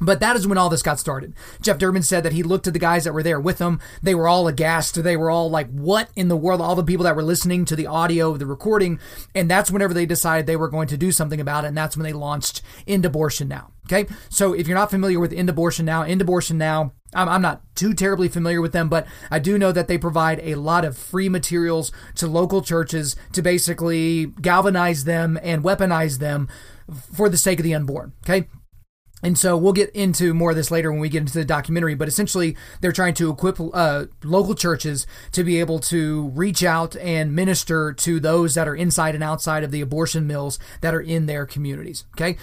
But 0.00 0.20
that 0.20 0.36
is 0.36 0.46
when 0.46 0.58
all 0.58 0.68
this 0.68 0.82
got 0.82 0.98
started. 0.98 1.34
Jeff 1.60 1.78
Durbin 1.78 2.02
said 2.02 2.24
that 2.24 2.32
he 2.32 2.42
looked 2.42 2.66
at 2.66 2.72
the 2.72 2.78
guys 2.78 3.04
that 3.04 3.12
were 3.12 3.22
there 3.22 3.38
with 3.38 3.58
him. 3.60 3.78
They 4.02 4.14
were 4.14 4.26
all 4.26 4.48
aghast. 4.48 5.00
They 5.00 5.16
were 5.16 5.30
all 5.30 5.48
like, 5.50 5.70
what 5.70 6.08
in 6.16 6.28
the 6.28 6.36
world? 6.36 6.60
All 6.60 6.74
the 6.74 6.82
people 6.82 7.04
that 7.04 7.14
were 7.14 7.22
listening 7.22 7.64
to 7.66 7.76
the 7.76 7.86
audio, 7.86 8.36
the 8.36 8.46
recording. 8.46 8.98
And 9.34 9.50
that's 9.50 9.70
whenever 9.70 9.94
they 9.94 10.06
decided 10.06 10.46
they 10.46 10.56
were 10.56 10.68
going 10.68 10.88
to 10.88 10.96
do 10.96 11.12
something 11.12 11.40
about 11.40 11.64
it. 11.64 11.68
And 11.68 11.76
that's 11.76 11.96
when 11.96 12.04
they 12.04 12.12
launched 12.12 12.62
End 12.86 13.04
Abortion 13.04 13.48
Now. 13.48 13.70
Okay. 13.86 14.12
So 14.28 14.54
if 14.54 14.66
you're 14.66 14.78
not 14.78 14.90
familiar 14.90 15.20
with 15.20 15.32
End 15.32 15.50
Abortion 15.50 15.84
Now, 15.84 16.02
End 16.02 16.20
Abortion 16.20 16.58
Now, 16.58 16.92
I'm, 17.14 17.28
I'm 17.28 17.42
not 17.42 17.62
too 17.76 17.94
terribly 17.94 18.28
familiar 18.28 18.60
with 18.60 18.72
them, 18.72 18.88
but 18.88 19.06
I 19.30 19.38
do 19.38 19.58
know 19.58 19.72
that 19.72 19.86
they 19.86 19.98
provide 19.98 20.40
a 20.40 20.54
lot 20.54 20.84
of 20.84 20.96
free 20.96 21.28
materials 21.28 21.92
to 22.16 22.26
local 22.26 22.62
churches 22.62 23.14
to 23.32 23.42
basically 23.42 24.26
galvanize 24.40 25.04
them 25.04 25.38
and 25.42 25.62
weaponize 25.62 26.18
them 26.18 26.48
for 27.14 27.28
the 27.28 27.36
sake 27.36 27.60
of 27.60 27.64
the 27.64 27.74
unborn. 27.74 28.12
Okay. 28.24 28.48
And 29.22 29.38
so 29.38 29.56
we'll 29.56 29.72
get 29.72 29.90
into 29.90 30.34
more 30.34 30.50
of 30.50 30.56
this 30.56 30.70
later 30.70 30.90
when 30.90 31.00
we 31.00 31.08
get 31.08 31.20
into 31.20 31.34
the 31.34 31.44
documentary. 31.44 31.94
But 31.94 32.08
essentially, 32.08 32.56
they're 32.80 32.92
trying 32.92 33.14
to 33.14 33.30
equip 33.30 33.58
uh, 33.60 34.06
local 34.24 34.54
churches 34.54 35.06
to 35.32 35.44
be 35.44 35.60
able 35.60 35.78
to 35.80 36.28
reach 36.30 36.64
out 36.64 36.96
and 36.96 37.34
minister 37.34 37.92
to 37.92 38.18
those 38.18 38.54
that 38.54 38.68
are 38.68 38.74
inside 38.74 39.14
and 39.14 39.24
outside 39.24 39.62
of 39.62 39.70
the 39.70 39.80
abortion 39.80 40.26
mills 40.26 40.58
that 40.80 40.94
are 40.94 41.00
in 41.00 41.26
their 41.26 41.46
communities. 41.46 42.04
Okay. 42.16 42.36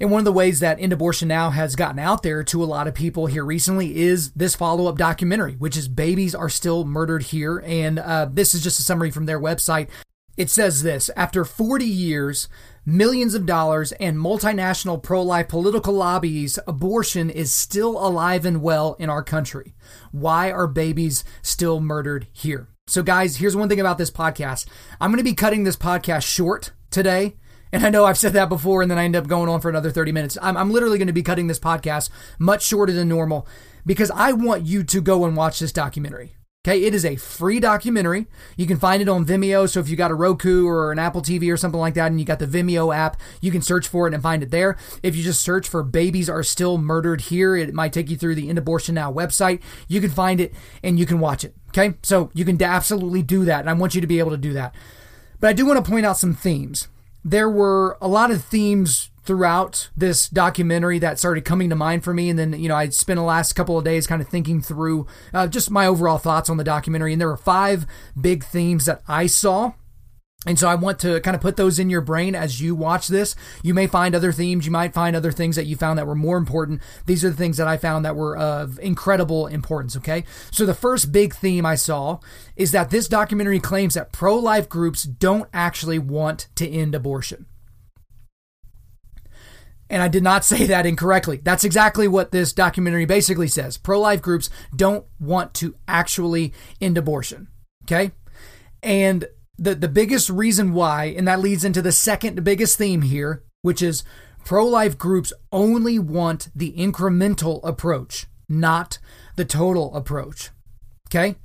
And 0.00 0.10
one 0.10 0.18
of 0.18 0.24
the 0.24 0.32
ways 0.32 0.60
that 0.60 0.80
End 0.80 0.92
Abortion 0.92 1.28
Now 1.28 1.50
has 1.50 1.76
gotten 1.76 1.98
out 1.98 2.22
there 2.22 2.42
to 2.44 2.62
a 2.62 2.66
lot 2.66 2.88
of 2.88 2.94
people 2.94 3.26
here 3.26 3.44
recently 3.44 3.96
is 3.96 4.32
this 4.32 4.56
follow 4.56 4.86
up 4.86 4.98
documentary, 4.98 5.54
which 5.54 5.76
is 5.76 5.88
Babies 5.88 6.34
Are 6.34 6.48
Still 6.48 6.84
Murdered 6.84 7.24
Here. 7.24 7.62
And 7.64 7.98
uh, 7.98 8.28
this 8.30 8.54
is 8.54 8.62
just 8.62 8.80
a 8.80 8.82
summary 8.82 9.10
from 9.10 9.26
their 9.26 9.40
website. 9.40 9.88
It 10.36 10.50
says 10.50 10.82
this 10.82 11.10
After 11.16 11.44
40 11.44 11.84
years, 11.84 12.48
millions 12.84 13.34
of 13.34 13.46
dollars, 13.46 13.92
and 13.92 14.16
multinational 14.16 15.02
pro 15.02 15.22
life 15.22 15.48
political 15.48 15.94
lobbies, 15.94 16.58
abortion 16.66 17.30
is 17.30 17.52
still 17.52 17.98
alive 18.04 18.44
and 18.44 18.62
well 18.62 18.94
in 18.98 19.10
our 19.10 19.22
country. 19.22 19.74
Why 20.12 20.50
are 20.50 20.66
babies 20.66 21.24
still 21.42 21.80
murdered 21.80 22.26
here? 22.32 22.68
So, 22.86 23.02
guys, 23.02 23.36
here's 23.36 23.56
one 23.56 23.68
thing 23.68 23.80
about 23.80 23.98
this 23.98 24.10
podcast 24.10 24.66
I'm 25.00 25.10
going 25.10 25.18
to 25.18 25.24
be 25.24 25.34
cutting 25.34 25.64
this 25.64 25.76
podcast 25.76 26.22
short 26.22 26.72
today. 26.90 27.36
And 27.72 27.84
I 27.84 27.90
know 27.90 28.04
I've 28.04 28.18
said 28.18 28.34
that 28.34 28.48
before, 28.48 28.82
and 28.82 28.90
then 28.90 28.98
I 28.98 29.04
end 29.04 29.16
up 29.16 29.26
going 29.26 29.48
on 29.48 29.60
for 29.60 29.68
another 29.68 29.90
30 29.90 30.12
minutes. 30.12 30.38
I'm, 30.40 30.56
I'm 30.56 30.70
literally 30.70 30.96
going 30.96 31.08
to 31.08 31.12
be 31.12 31.24
cutting 31.24 31.48
this 31.48 31.58
podcast 31.58 32.08
much 32.38 32.62
shorter 32.64 32.92
than 32.92 33.08
normal 33.08 33.48
because 33.84 34.12
I 34.12 34.30
want 34.30 34.64
you 34.64 34.84
to 34.84 35.00
go 35.00 35.24
and 35.24 35.36
watch 35.36 35.58
this 35.58 35.72
documentary. 35.72 36.36
Okay, 36.66 36.84
it 36.84 36.94
is 36.94 37.04
a 37.04 37.16
free 37.16 37.60
documentary. 37.60 38.26
You 38.56 38.66
can 38.66 38.78
find 38.78 39.02
it 39.02 39.08
on 39.08 39.26
Vimeo. 39.26 39.68
So 39.68 39.80
if 39.80 39.88
you 39.90 39.96
got 39.96 40.10
a 40.10 40.14
Roku 40.14 40.66
or 40.66 40.92
an 40.92 40.98
Apple 40.98 41.20
TV 41.20 41.52
or 41.52 41.58
something 41.58 41.80
like 41.80 41.92
that, 41.92 42.06
and 42.10 42.18
you 42.18 42.24
got 42.24 42.38
the 42.38 42.46
Vimeo 42.46 42.94
app, 42.94 43.20
you 43.42 43.50
can 43.50 43.60
search 43.60 43.86
for 43.86 44.08
it 44.08 44.14
and 44.14 44.22
find 44.22 44.42
it 44.42 44.50
there. 44.50 44.78
If 45.02 45.14
you 45.14 45.22
just 45.22 45.42
search 45.42 45.68
for 45.68 45.82
"Babies 45.82 46.30
Are 46.30 46.42
Still 46.42 46.78
Murdered 46.78 47.22
Here," 47.22 47.54
it 47.54 47.74
might 47.74 47.92
take 47.92 48.08
you 48.08 48.16
through 48.16 48.36
the 48.36 48.48
End 48.48 48.56
Abortion 48.56 48.94
Now 48.94 49.12
website. 49.12 49.60
You 49.88 50.00
can 50.00 50.08
find 50.08 50.40
it 50.40 50.54
and 50.82 50.98
you 50.98 51.04
can 51.04 51.20
watch 51.20 51.44
it. 51.44 51.54
Okay, 51.68 51.94
so 52.02 52.30
you 52.32 52.46
can 52.46 52.60
absolutely 52.62 53.22
do 53.22 53.44
that, 53.44 53.60
and 53.60 53.68
I 53.68 53.74
want 53.74 53.94
you 53.94 54.00
to 54.00 54.06
be 54.06 54.18
able 54.18 54.30
to 54.30 54.38
do 54.38 54.54
that. 54.54 54.74
But 55.40 55.48
I 55.48 55.52
do 55.52 55.66
want 55.66 55.84
to 55.84 55.90
point 55.90 56.06
out 56.06 56.16
some 56.16 56.32
themes. 56.32 56.88
There 57.22 57.50
were 57.50 57.98
a 58.00 58.08
lot 58.08 58.30
of 58.30 58.42
themes 58.42 59.10
throughout 59.24 59.90
this 59.96 60.28
documentary 60.28 60.98
that 60.98 61.18
started 61.18 61.44
coming 61.44 61.70
to 61.70 61.76
mind 61.76 62.04
for 62.04 62.12
me. 62.12 62.28
And 62.28 62.38
then, 62.38 62.52
you 62.52 62.68
know, 62.68 62.76
I 62.76 62.88
spent 62.90 63.16
the 63.16 63.22
last 63.22 63.54
couple 63.54 63.78
of 63.78 63.84
days 63.84 64.06
kind 64.06 64.20
of 64.20 64.28
thinking 64.28 64.60
through 64.60 65.06
uh, 65.32 65.46
just 65.46 65.70
my 65.70 65.86
overall 65.86 66.18
thoughts 66.18 66.50
on 66.50 66.56
the 66.56 66.64
documentary. 66.64 67.12
And 67.12 67.20
there 67.20 67.28
were 67.28 67.36
five 67.36 67.86
big 68.20 68.44
themes 68.44 68.84
that 68.86 69.02
I 69.08 69.26
saw. 69.26 69.72
And 70.46 70.58
so 70.58 70.68
I 70.68 70.74
want 70.74 70.98
to 70.98 71.20
kind 71.20 71.34
of 71.34 71.40
put 71.40 71.56
those 71.56 71.78
in 71.78 71.88
your 71.88 72.02
brain 72.02 72.34
as 72.34 72.60
you 72.60 72.74
watch 72.74 73.08
this. 73.08 73.34
You 73.62 73.72
may 73.72 73.86
find 73.86 74.14
other 74.14 74.30
themes. 74.30 74.66
You 74.66 74.72
might 74.72 74.92
find 74.92 75.16
other 75.16 75.32
things 75.32 75.56
that 75.56 75.64
you 75.64 75.74
found 75.74 75.98
that 75.98 76.06
were 76.06 76.14
more 76.14 76.36
important. 76.36 76.82
These 77.06 77.24
are 77.24 77.30
the 77.30 77.36
things 77.36 77.56
that 77.56 77.66
I 77.66 77.78
found 77.78 78.04
that 78.04 78.14
were 78.14 78.36
of 78.36 78.78
incredible 78.80 79.46
importance. 79.46 79.96
Okay. 79.96 80.24
So 80.50 80.66
the 80.66 80.74
first 80.74 81.12
big 81.12 81.34
theme 81.34 81.64
I 81.64 81.76
saw 81.76 82.18
is 82.56 82.72
that 82.72 82.90
this 82.90 83.08
documentary 83.08 83.58
claims 83.58 83.94
that 83.94 84.12
pro 84.12 84.36
life 84.36 84.68
groups 84.68 85.04
don't 85.04 85.48
actually 85.54 85.98
want 85.98 86.48
to 86.56 86.68
end 86.68 86.94
abortion. 86.94 87.46
And 89.90 90.02
I 90.02 90.08
did 90.08 90.22
not 90.22 90.44
say 90.44 90.66
that 90.68 90.86
incorrectly. 90.86 91.40
That's 91.42 91.64
exactly 91.64 92.08
what 92.08 92.32
this 92.32 92.52
documentary 92.52 93.04
basically 93.04 93.48
says. 93.48 93.76
Pro 93.76 94.00
life 94.00 94.22
groups 94.22 94.50
don't 94.74 95.06
want 95.18 95.54
to 95.54 95.76
actually 95.86 96.52
end 96.80 96.98
abortion. 96.98 97.48
Okay. 97.84 98.12
And 98.82 99.26
the, 99.58 99.74
the 99.74 99.88
biggest 99.88 100.30
reason 100.30 100.72
why, 100.72 101.06
and 101.16 101.28
that 101.28 101.40
leads 101.40 101.64
into 101.64 101.82
the 101.82 101.92
second 101.92 102.42
biggest 102.44 102.76
theme 102.76 103.02
here, 103.02 103.44
which 103.62 103.82
is 103.82 104.04
pro 104.44 104.66
life 104.66 104.98
groups 104.98 105.32
only 105.52 105.98
want 105.98 106.48
the 106.54 106.72
incremental 106.72 107.60
approach, 107.64 108.26
not 108.48 108.98
the 109.36 109.44
total 109.44 109.94
approach. 109.94 110.50
Okay. 111.08 111.36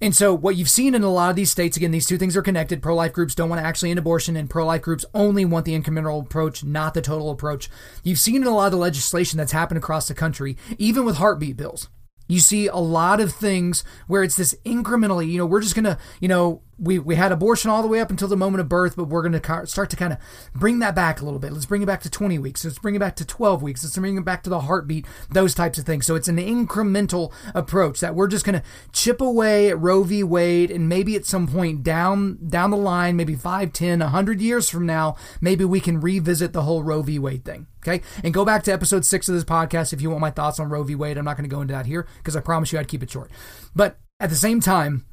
And 0.00 0.14
so, 0.14 0.32
what 0.32 0.56
you've 0.56 0.70
seen 0.70 0.94
in 0.94 1.02
a 1.02 1.10
lot 1.10 1.30
of 1.30 1.36
these 1.36 1.50
states, 1.50 1.76
again, 1.76 1.90
these 1.90 2.06
two 2.06 2.18
things 2.18 2.36
are 2.36 2.42
connected. 2.42 2.82
Pro 2.82 2.94
life 2.94 3.12
groups 3.12 3.34
don't 3.34 3.48
want 3.48 3.60
to 3.60 3.66
actually 3.66 3.90
end 3.90 3.98
abortion, 3.98 4.36
and 4.36 4.48
pro 4.48 4.64
life 4.64 4.82
groups 4.82 5.04
only 5.12 5.44
want 5.44 5.64
the 5.64 5.78
incremental 5.78 6.22
approach, 6.22 6.62
not 6.62 6.94
the 6.94 7.02
total 7.02 7.30
approach. 7.30 7.68
You've 8.04 8.20
seen 8.20 8.36
in 8.36 8.46
a 8.46 8.54
lot 8.54 8.66
of 8.66 8.72
the 8.72 8.78
legislation 8.78 9.38
that's 9.38 9.52
happened 9.52 9.78
across 9.78 10.06
the 10.06 10.14
country, 10.14 10.56
even 10.78 11.04
with 11.04 11.16
heartbeat 11.16 11.56
bills. 11.56 11.88
You 12.28 12.40
see 12.40 12.66
a 12.66 12.76
lot 12.76 13.20
of 13.20 13.32
things 13.32 13.82
where 14.06 14.22
it's 14.22 14.36
this 14.36 14.54
incrementally, 14.64 15.30
you 15.30 15.38
know, 15.38 15.46
we're 15.46 15.62
just 15.62 15.74
going 15.74 15.86
to, 15.86 15.98
you 16.20 16.28
know, 16.28 16.62
we, 16.78 16.98
we 16.98 17.16
had 17.16 17.32
abortion 17.32 17.70
all 17.70 17.82
the 17.82 17.88
way 17.88 18.00
up 18.00 18.10
until 18.10 18.28
the 18.28 18.36
moment 18.36 18.60
of 18.60 18.68
birth, 18.68 18.96
but 18.96 19.04
we're 19.08 19.22
going 19.22 19.40
to 19.40 19.66
start 19.66 19.90
to 19.90 19.96
kind 19.96 20.12
of 20.12 20.18
bring 20.54 20.78
that 20.78 20.94
back 20.94 21.20
a 21.20 21.24
little 21.24 21.40
bit. 21.40 21.52
Let's 21.52 21.66
bring 21.66 21.82
it 21.82 21.86
back 21.86 22.02
to 22.02 22.10
20 22.10 22.38
weeks. 22.38 22.64
Let's 22.64 22.78
bring 22.78 22.94
it 22.94 23.00
back 23.00 23.16
to 23.16 23.24
12 23.24 23.62
weeks. 23.62 23.82
Let's 23.82 23.96
bring 23.96 24.16
it 24.16 24.24
back 24.24 24.42
to 24.44 24.50
the 24.50 24.60
heartbeat, 24.60 25.06
those 25.30 25.54
types 25.54 25.78
of 25.78 25.84
things. 25.84 26.06
So 26.06 26.14
it's 26.14 26.28
an 26.28 26.36
incremental 26.36 27.32
approach 27.54 28.00
that 28.00 28.14
we're 28.14 28.28
just 28.28 28.44
going 28.44 28.60
to 28.60 28.66
chip 28.92 29.20
away 29.20 29.68
at 29.68 29.80
Roe 29.80 30.04
v. 30.04 30.22
Wade. 30.22 30.70
And 30.70 30.88
maybe 30.88 31.16
at 31.16 31.26
some 31.26 31.48
point 31.48 31.82
down, 31.82 32.38
down 32.48 32.70
the 32.70 32.76
line, 32.76 33.16
maybe 33.16 33.34
5, 33.34 33.72
10, 33.72 33.98
100 33.98 34.40
years 34.40 34.70
from 34.70 34.86
now, 34.86 35.16
maybe 35.40 35.64
we 35.64 35.80
can 35.80 36.00
revisit 36.00 36.52
the 36.52 36.62
whole 36.62 36.82
Roe 36.82 37.02
v. 37.02 37.18
Wade 37.18 37.44
thing. 37.44 37.66
Okay. 37.82 38.02
And 38.22 38.34
go 38.34 38.44
back 38.44 38.62
to 38.64 38.72
episode 38.72 39.04
six 39.04 39.28
of 39.28 39.34
this 39.34 39.44
podcast 39.44 39.92
if 39.92 40.00
you 40.00 40.10
want 40.10 40.20
my 40.20 40.30
thoughts 40.30 40.60
on 40.60 40.68
Roe 40.68 40.82
v. 40.82 40.94
Wade. 40.94 41.16
I'm 41.16 41.24
not 41.24 41.36
going 41.36 41.48
to 41.48 41.54
go 41.54 41.60
into 41.60 41.74
that 41.74 41.86
here 41.86 42.06
because 42.18 42.36
I 42.36 42.40
promise 42.40 42.72
you 42.72 42.78
I'd 42.78 42.88
keep 42.88 43.02
it 43.02 43.10
short. 43.10 43.30
But 43.74 43.98
at 44.20 44.30
the 44.30 44.36
same 44.36 44.60
time, 44.60 45.04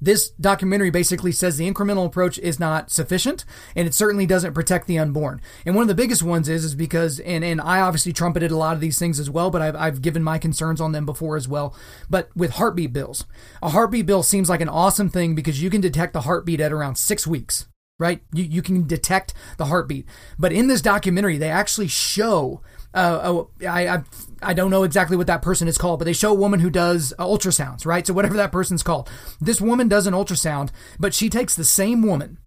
this 0.00 0.30
documentary 0.30 0.90
basically 0.90 1.32
says 1.32 1.56
the 1.56 1.70
incremental 1.70 2.06
approach 2.06 2.38
is 2.38 2.60
not 2.60 2.90
sufficient 2.90 3.44
and 3.74 3.86
it 3.86 3.94
certainly 3.94 4.26
doesn't 4.26 4.54
protect 4.54 4.86
the 4.86 4.98
unborn. 4.98 5.40
And 5.66 5.74
one 5.74 5.82
of 5.82 5.88
the 5.88 5.94
biggest 5.94 6.22
ones 6.22 6.48
is 6.48 6.64
is 6.64 6.74
because 6.74 7.20
and 7.20 7.44
and 7.44 7.60
I 7.60 7.80
obviously 7.80 8.12
trumpeted 8.12 8.50
a 8.50 8.56
lot 8.56 8.74
of 8.74 8.80
these 8.80 8.98
things 8.98 9.18
as 9.18 9.30
well, 9.30 9.50
but 9.50 9.62
I've 9.62 9.76
I've 9.76 10.02
given 10.02 10.22
my 10.22 10.38
concerns 10.38 10.80
on 10.80 10.92
them 10.92 11.06
before 11.06 11.36
as 11.36 11.48
well. 11.48 11.74
But 12.08 12.34
with 12.36 12.52
heartbeat 12.52 12.92
bills, 12.92 13.24
a 13.62 13.70
heartbeat 13.70 14.06
bill 14.06 14.22
seems 14.22 14.48
like 14.48 14.60
an 14.60 14.68
awesome 14.68 15.08
thing 15.08 15.34
because 15.34 15.62
you 15.62 15.70
can 15.70 15.80
detect 15.80 16.12
the 16.12 16.22
heartbeat 16.22 16.60
at 16.60 16.72
around 16.72 16.96
6 16.96 17.26
weeks 17.26 17.66
right? 17.98 18.22
You, 18.32 18.44
you 18.44 18.62
can 18.62 18.86
detect 18.86 19.34
the 19.56 19.66
heartbeat. 19.66 20.06
But 20.38 20.52
in 20.52 20.68
this 20.68 20.80
documentary, 20.80 21.36
they 21.36 21.50
actually 21.50 21.88
show 21.88 22.60
uh, 22.94 23.20
oh, 23.22 23.50
I, 23.68 23.88
I 23.88 24.02
I 24.40 24.54
don't 24.54 24.70
know 24.70 24.82
exactly 24.82 25.16
what 25.16 25.26
that 25.26 25.42
person 25.42 25.68
is 25.68 25.78
called, 25.78 25.98
but 25.98 26.04
they 26.04 26.12
show 26.12 26.30
a 26.30 26.34
woman 26.34 26.60
who 26.60 26.70
does 26.70 27.12
uh, 27.18 27.24
ultrasounds, 27.24 27.84
right? 27.84 28.06
So 28.06 28.14
whatever 28.14 28.36
that 28.36 28.52
person's 28.52 28.82
called, 28.82 29.08
this 29.40 29.60
woman 29.60 29.88
does 29.88 30.06
an 30.06 30.14
ultrasound, 30.14 30.70
but 30.98 31.14
she 31.14 31.28
takes 31.28 31.54
the 31.54 31.64
same 31.64 32.02
woman 32.02 32.38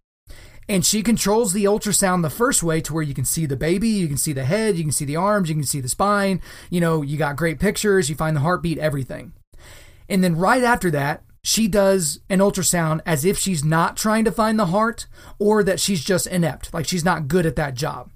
and 0.67 0.86
she 0.86 1.03
controls 1.03 1.53
the 1.53 1.65
ultrasound 1.65 2.21
the 2.21 2.29
first 2.29 2.63
way 2.63 2.81
to 2.81 2.93
where 2.93 3.03
you 3.03 3.13
can 3.13 3.25
see 3.25 3.45
the 3.45 3.57
baby, 3.57 3.89
you 3.89 4.07
can 4.07 4.17
see 4.17 4.33
the 4.33 4.45
head, 4.45 4.77
you 4.77 4.83
can 4.83 4.91
see 4.91 5.05
the 5.05 5.15
arms, 5.15 5.50
you 5.50 5.55
can 5.55 5.63
see 5.63 5.81
the 5.81 5.89
spine. 5.89 6.41
You 6.69 6.79
know, 6.79 7.01
you 7.01 7.17
got 7.17 7.36
great 7.36 7.60
pictures, 7.60 8.10
you 8.10 8.15
find 8.15 8.36
the 8.36 8.41
heartbeat, 8.41 8.77
everything. 8.77 9.33
And 10.07 10.24
then 10.24 10.38
right 10.38 10.63
after 10.63 10.89
that, 10.91 11.24
she 11.43 11.67
does 11.67 12.19
an 12.29 12.39
ultrasound 12.39 13.01
as 13.05 13.25
if 13.25 13.38
she's 13.38 13.63
not 13.63 13.98
trying 13.98 14.24
to 14.25 14.31
find 14.31 14.57
the 14.57 14.67
heart 14.67 15.07
or 15.39 15.63
that 15.63 15.79
she's 15.79 16.03
just 16.03 16.27
inept, 16.27 16.74
like 16.74 16.88
she's 16.88 17.05
not 17.05 17.27
good 17.27 17.45
at 17.45 17.55
that 17.55 17.74
job 17.74 18.10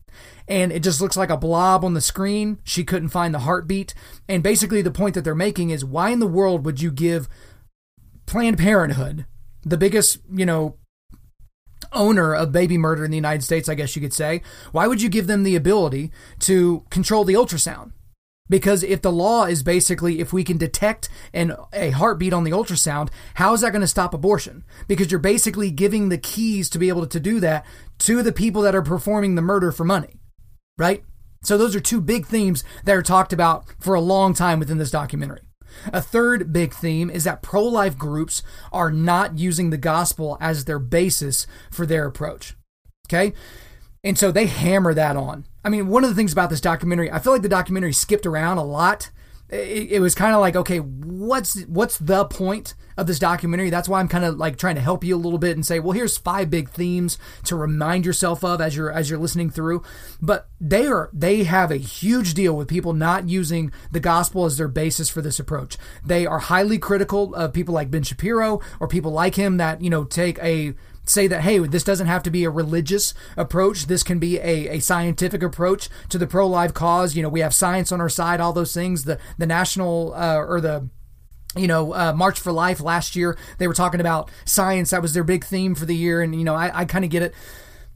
and 0.48 0.72
it 0.72 0.84
just 0.84 1.02
looks 1.02 1.18
like 1.18 1.30
a 1.30 1.38
blob 1.38 1.84
on 1.84 1.94
the 1.94 2.02
screen. 2.02 2.60
She 2.64 2.84
couldn't 2.84 3.10
find 3.10 3.34
the 3.34 3.40
heartbeat. 3.40 3.94
And 4.28 4.44
basically, 4.44 4.82
the 4.82 4.92
point 4.92 5.16
that 5.16 5.24
they're 5.24 5.36
making 5.36 5.72
is 5.72 5.84
why 5.84 6.12
in 6.12 6.20
the 6.20 6.28
world 6.28 6.66
would 6.66 6.82
you 6.82 6.92
give 6.92 7.28
Planned 8.25 8.58
Parenthood, 8.58 9.25
the 9.64 9.78
biggest, 9.78 10.20
you 10.32 10.46
know, 10.46 10.78
owner 11.92 12.34
of 12.34 12.52
baby 12.52 12.78
murder 12.78 13.06
in 13.06 13.12
the 13.12 13.18
United 13.18 13.44
States, 13.44 13.70
I 13.70 13.75
guess 13.75 13.96
you 13.96 14.02
could 14.02 14.14
say, 14.14 14.42
why 14.72 14.88
would 14.88 15.02
you 15.02 15.10
give 15.10 15.28
them 15.28 15.44
the 15.44 15.56
ability 15.56 16.12
to 16.40 16.84
control 16.90 17.24
the 17.24 17.34
ultrasound? 17.34 17.92
Because 18.48 18.84
if 18.84 19.02
the 19.02 19.12
law 19.12 19.46
is 19.46 19.64
basically 19.64 20.20
if 20.20 20.32
we 20.32 20.44
can 20.44 20.58
detect 20.58 21.10
an, 21.34 21.56
a 21.74 21.90
heartbeat 21.90 22.34
on 22.34 22.44
the 22.44 22.52
ultrasound, 22.52 23.10
how 23.36 23.54
is 23.54 23.62
that 23.62 23.72
going 23.72 23.82
to 23.82 23.88
stop 23.88 24.14
abortion? 24.14 24.64
Because 24.88 25.10
you're 25.10 25.20
basically 25.20 25.72
giving 25.72 26.10
the 26.10 26.20
keys 26.20 26.70
to 26.70 26.80
be 26.80 26.90
able 26.90 27.08
to 27.08 27.20
do 27.20 27.40
that 27.40 27.66
to 28.00 28.22
the 28.22 28.32
people 28.32 28.62
that 28.62 28.75
are 28.75 28.84
performing 28.84 29.34
the 29.34 29.42
murder 29.42 29.72
for 29.72 29.84
money 29.84 30.20
right? 30.77 31.03
So 31.44 31.58
those 31.58 31.75
are 31.75 31.79
two 31.79 32.01
big 32.01 32.25
themes 32.25 32.63
that 32.86 32.96
are 32.96 33.03
talked 33.03 33.32
about 33.32 33.65
for 33.79 33.94
a 33.94 34.01
long 34.01 34.34
time 34.34 34.60
within 34.60 34.77
this 34.77 34.91
documentary. 34.91 35.41
A 35.91 36.01
third 36.01 36.51
big 36.53 36.74
theme 36.74 37.10
is 37.10 37.24
that 37.25 37.41
pro 37.41 37.63
life 37.63 37.98
groups 37.98 38.41
are 38.72 38.91
not 38.91 39.38
using 39.38 39.70
the 39.70 39.77
gospel 39.77 40.38
as 40.39 40.65
their 40.65 40.79
basis 40.79 41.46
for 41.70 41.86
their 41.86 42.05
approach. 42.05 42.55
Okay? 43.08 43.34
And 44.03 44.17
so 44.17 44.32
they 44.32 44.48
hammer 44.48 44.94
that 44.94 45.15
on. 45.15 45.46
I 45.63 45.70
mean, 45.70 45.88
one 45.88 46.03
of 46.03 46.10
the 46.10 46.15
things 46.15 46.32
about 46.32 46.50
this 46.50 46.62
documentary, 46.62 47.12
I 47.12 47.20
feel 47.20 47.34
like 47.34 47.41
the 47.41 47.50
documentary 47.50 47.94
skipped 47.94 48.25
around 48.25 48.58
a 48.58 48.63
lot 48.63 49.12
it, 49.50 49.92
it 49.92 50.00
was 50.00 50.16
kind 50.16 50.34
of 50.34 50.42
like, 50.42 50.56
okay, 50.56 50.80
what's 50.80 51.62
what's 51.66 51.98
the 51.98 52.25
point 52.25 52.74
of 52.98 53.08
this 53.08 53.20
documentary? 53.20 53.70
That's 53.70 53.88
why 53.88 54.00
I'm 54.00 54.08
kind 54.08 54.25
of 54.25 54.38
like 54.38 54.58
trying 54.58 54.75
to 54.75 54.82
help 54.82 55.04
you 55.04 55.16
a 55.16 55.18
little 55.18 55.38
bit 55.38 55.56
and 55.56 55.66
say, 55.66 55.80
well, 55.80 55.92
here's 55.92 56.18
five 56.18 56.50
big 56.50 56.70
themes 56.70 57.18
to 57.44 57.56
remind 57.56 58.06
yourself 58.06 58.44
of 58.44 58.60
as 58.60 58.75
you're 58.75 58.92
as 58.92 59.10
you're 59.10 59.20
listening 59.20 59.50
through. 59.50 59.84
But 60.22 60.50
they 60.60 60.88
are 60.88 61.10
they 61.14 61.44
have 61.44 61.72
a 61.72 61.78
huge 61.78 62.34
deal 62.34 62.56
with 62.56 62.68
people 62.68 62.94
not 62.94 63.30
using 63.30 63.72
the 63.92 64.00
gospel 64.00 64.46
as 64.46 64.58
their 64.58 64.68
basis 64.68 65.10
for 65.10 65.22
this 65.22 65.40
approach. 65.40 65.78
They 66.04 66.25
are 66.25 66.40
highly 66.40 66.80
critical 66.80 67.36
of 67.36 67.54
people 67.54 67.74
like 67.74 67.92
Ben 67.92 68.04
Shapiro 68.04 68.62
or 68.80 68.88
people 68.88 69.12
like 69.12 69.36
him 69.36 69.58
that 69.58 69.82
you 69.82 69.90
know 69.90 70.06
take 70.06 70.40
a 70.40 70.74
say 71.05 71.27
that, 71.27 71.41
hey, 71.41 71.59
this 71.59 71.83
doesn't 71.83 72.07
have 72.07 72.24
to 72.24 72.31
be 72.31 72.43
a 72.43 72.50
religious 72.50 73.13
approach. 73.38 73.88
This 73.88 74.03
can 74.03 74.19
be 74.19 74.38
a, 74.39 74.75
a 74.75 74.79
scientific 74.79 75.43
approach 75.43 75.89
to 76.09 76.17
the 76.17 76.27
pro 76.27 76.47
life 76.47 76.74
cause. 76.74 77.15
You 77.15 77.24
know, 77.24 77.29
we 77.29 77.41
have 77.41 77.53
science 77.53 77.91
on 77.91 78.01
our 78.01 78.09
side, 78.09 78.41
all 78.41 78.53
those 78.53 78.74
things. 78.74 79.03
The, 79.03 79.19
the 79.38 79.45
national 79.45 80.13
uh, 80.13 80.38
or 80.38 80.59
the 80.62 80.89
you 81.57 81.67
know, 81.67 81.93
uh, 81.93 82.13
March 82.13 82.38
for 82.38 82.51
Life 82.51 82.81
last 82.81 83.15
year, 83.15 83.38
they 83.59 83.67
were 83.67 83.74
talking 83.74 84.01
about 84.01 84.29
science. 84.43 84.89
That 84.89 85.01
was 85.01 85.13
their 85.13 85.24
big 85.24 85.45
theme 85.45 85.74
for 85.74 85.85
the 85.85 85.95
year. 85.95 86.21
And, 86.21 86.35
you 86.35 86.43
know, 86.43 86.53
I, 86.53 86.81
I 86.81 86.85
kind 86.85 87.05
of 87.05 87.12
get 87.12 87.24
it. 87.24 87.33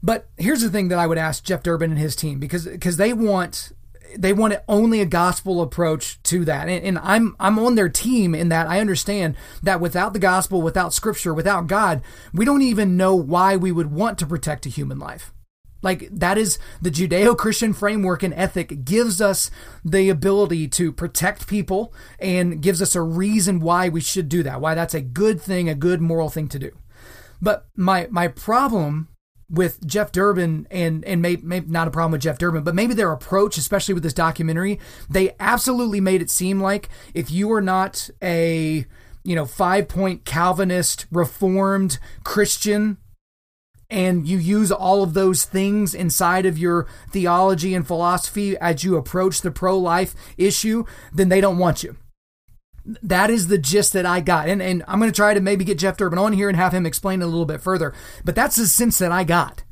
But 0.02 0.28
here's 0.38 0.62
the 0.62 0.70
thing 0.70 0.88
that 0.88 0.98
I 0.98 1.06
would 1.06 1.18
ask 1.18 1.44
Jeff 1.44 1.62
Durbin 1.62 1.90
and 1.90 2.00
his 2.00 2.16
team 2.16 2.38
because 2.38 2.66
because 2.66 2.96
they 2.96 3.12
want 3.12 3.72
they 4.18 4.32
want 4.32 4.54
only 4.68 5.00
a 5.00 5.06
gospel 5.06 5.60
approach 5.62 6.22
to 6.24 6.44
that. 6.44 6.68
And, 6.68 6.84
and, 6.84 6.98
I'm 6.98 7.36
I'm 7.40 7.58
on 7.58 7.74
their 7.74 7.88
team 7.88 8.34
in 8.34 8.48
that 8.50 8.66
I 8.66 8.80
understand 8.80 9.36
that 9.62 9.80
without 9.80 10.12
the 10.12 10.18
gospel, 10.18 10.62
without 10.62 10.94
scripture, 10.94 11.34
without 11.34 11.66
God, 11.66 12.02
we 12.32 12.44
don't 12.44 12.62
even 12.62 12.96
know 12.96 13.14
why 13.14 13.56
we 13.56 13.72
would 13.72 13.90
want 13.90 14.18
to 14.18 14.26
protect 14.26 14.66
a 14.66 14.70
human 14.70 14.98
life. 14.98 15.32
Like 15.82 16.08
that 16.12 16.36
is 16.36 16.58
the 16.82 16.90
Judeo-Christian 16.90 17.72
framework 17.72 18.22
and 18.22 18.34
ethic 18.34 18.84
gives 18.84 19.20
us 19.20 19.50
the 19.84 20.10
ability 20.10 20.68
to 20.68 20.92
protect 20.92 21.46
people 21.46 21.94
and 22.18 22.60
gives 22.60 22.82
us 22.82 22.94
a 22.94 23.02
reason 23.02 23.60
why 23.60 23.88
we 23.88 24.00
should 24.00 24.28
do 24.28 24.42
that. 24.42 24.60
Why 24.60 24.74
that's 24.74 24.94
a 24.94 25.00
good 25.00 25.40
thing, 25.40 25.68
a 25.68 25.74
good 25.74 26.00
moral 26.00 26.28
thing 26.28 26.48
to 26.48 26.58
do. 26.58 26.72
But 27.40 27.66
my 27.74 28.08
my 28.10 28.28
problem 28.28 29.08
with 29.50 29.84
Jeff 29.86 30.12
Durbin 30.12 30.66
and 30.70 31.04
and 31.04 31.20
maybe, 31.20 31.42
maybe 31.42 31.70
not 31.70 31.88
a 31.88 31.90
problem 31.90 32.12
with 32.12 32.22
Jeff 32.22 32.38
Durbin, 32.38 32.62
but 32.62 32.74
maybe 32.74 32.94
their 32.94 33.12
approach, 33.12 33.58
especially 33.58 33.94
with 33.94 34.02
this 34.02 34.14
documentary, 34.14 34.78
they 35.08 35.34
absolutely 35.40 36.00
made 36.00 36.22
it 36.22 36.30
seem 36.30 36.60
like 36.60 36.88
if 37.14 37.30
you 37.30 37.50
are 37.52 37.60
not 37.60 38.08
a 38.22 38.86
you 39.24 39.34
know 39.34 39.44
five 39.44 39.88
point 39.88 40.24
Calvinist 40.24 41.06
Reformed 41.10 41.98
Christian 42.24 42.98
and 43.90 44.26
you 44.28 44.38
use 44.38 44.70
all 44.70 45.02
of 45.02 45.14
those 45.14 45.44
things 45.44 45.94
inside 45.94 46.46
of 46.46 46.56
your 46.56 46.86
theology 47.10 47.74
and 47.74 47.84
philosophy 47.84 48.56
as 48.58 48.84
you 48.84 48.96
approach 48.96 49.40
the 49.40 49.50
pro 49.50 49.76
life 49.76 50.14
issue, 50.38 50.84
then 51.12 51.28
they 51.28 51.40
don't 51.40 51.58
want 51.58 51.82
you 51.82 51.96
that 53.02 53.30
is 53.30 53.48
the 53.48 53.58
gist 53.58 53.92
that 53.92 54.06
I 54.06 54.20
got. 54.20 54.48
And, 54.48 54.62
and 54.62 54.82
I'm 54.88 54.98
going 54.98 55.10
to 55.10 55.16
try 55.16 55.34
to 55.34 55.40
maybe 55.40 55.64
get 55.64 55.78
Jeff 55.78 55.96
Durbin 55.96 56.18
on 56.18 56.32
here 56.32 56.48
and 56.48 56.56
have 56.56 56.72
him 56.72 56.86
explain 56.86 57.20
it 57.20 57.24
a 57.24 57.28
little 57.28 57.46
bit 57.46 57.60
further. 57.60 57.94
But 58.24 58.34
that's 58.34 58.56
the 58.56 58.66
sense 58.66 58.98
that 58.98 59.12
I 59.12 59.24
got. 59.24 59.62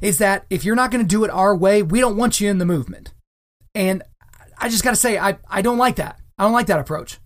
is 0.00 0.18
that 0.18 0.46
if 0.50 0.64
you're 0.64 0.76
not 0.76 0.90
going 0.90 1.04
to 1.04 1.08
do 1.08 1.24
it 1.24 1.30
our 1.30 1.54
way, 1.54 1.82
we 1.82 2.00
don't 2.00 2.16
want 2.16 2.40
you 2.40 2.50
in 2.50 2.58
the 2.58 2.64
movement. 2.64 3.12
And 3.74 4.02
I 4.58 4.68
just 4.68 4.84
got 4.84 4.90
to 4.90 4.96
say, 4.96 5.18
I, 5.18 5.38
I 5.48 5.62
don't 5.62 5.78
like 5.78 5.96
that. 5.96 6.18
I 6.38 6.44
don't 6.44 6.52
like 6.52 6.66
that 6.66 6.80
approach 6.80 7.18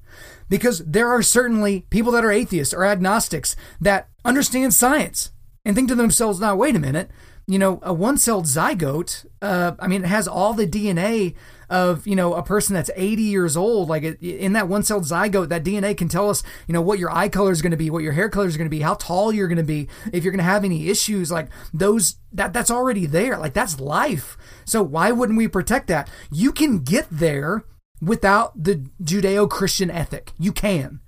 because 0.49 0.81
there 0.81 1.09
are 1.09 1.23
certainly 1.23 1.87
people 1.91 2.13
that 2.13 2.25
are 2.25 2.33
atheists 2.33 2.75
or 2.75 2.85
agnostics 2.85 3.57
that 3.81 4.09
understand 4.25 4.75
science 4.75 5.33
and 5.65 5.75
think 5.75 5.89
to 5.89 5.95
themselves, 5.95 6.41
now, 6.41 6.55
wait 6.55 6.77
a 6.77 6.81
minute, 6.81 7.11
you 7.47 7.59
know, 7.59 7.79
a 7.83 7.93
one 7.93 8.19
celled 8.19 8.47
zygote, 8.47 9.27
uh, 9.41 9.73
I 9.79 9.87
mean, 9.89 10.05
it 10.05 10.09
has 10.09 10.29
all 10.29 10.55
the 10.55 10.67
DNA 10.67 11.35
of, 11.71 12.07
you 12.07 12.17
know, 12.17 12.35
a 12.35 12.43
person 12.43 12.75
that's 12.75 12.91
80 12.95 13.23
years 13.23 13.57
old. 13.57 13.89
Like 13.89 14.05
in 14.23 14.53
that 14.55 14.69
one 14.69 14.83
celled 14.83 15.05
zygote, 15.05 15.49
that 15.49 15.65
DNA 15.65 15.97
can 15.97 16.09
tell 16.09 16.31
us, 16.31 16.43
you 16.67 16.73
know, 16.73 16.83
what 16.83 16.99
your 16.99 17.11
eye 17.11 17.29
color 17.29 17.53
is 17.53 17.63
going 17.63 17.71
to 17.71 17.77
be, 17.77 17.91
what 17.91 18.03
your 18.03 18.13
hair 18.13 18.29
color 18.29 18.47
is 18.47 18.57
going 18.57 18.67
to 18.67 18.77
be, 18.77 18.81
how 18.81 18.95
tall 18.95 19.33
you're 19.33 19.49
going 19.49 19.57
to 19.59 19.63
be, 19.63 19.89
if 20.13 20.25
you're 20.25 20.33
going 20.33 20.39
to 20.39 20.45
have 20.45 20.65
any 20.65 20.89
issues. 20.89 21.31
Like 21.31 21.49
those, 21.73 22.17
that 22.33 22.53
that's 22.53 22.71
already 22.71 23.07
there. 23.07 23.39
Like 23.39 23.55
that's 23.55 23.81
life. 23.81 24.37
So 24.65 24.83
why 24.83 25.13
wouldn't 25.13 25.39
we 25.39 25.49
protect 25.49 25.89
that? 25.89 26.09
You 26.31 26.53
can 26.53 26.81
get 26.81 27.07
there 27.11 27.65
without 28.01 28.63
the 28.63 28.87
Judeo 29.03 29.49
Christian 29.49 29.91
ethic. 29.91 30.33
You 30.39 30.53
can. 30.53 31.01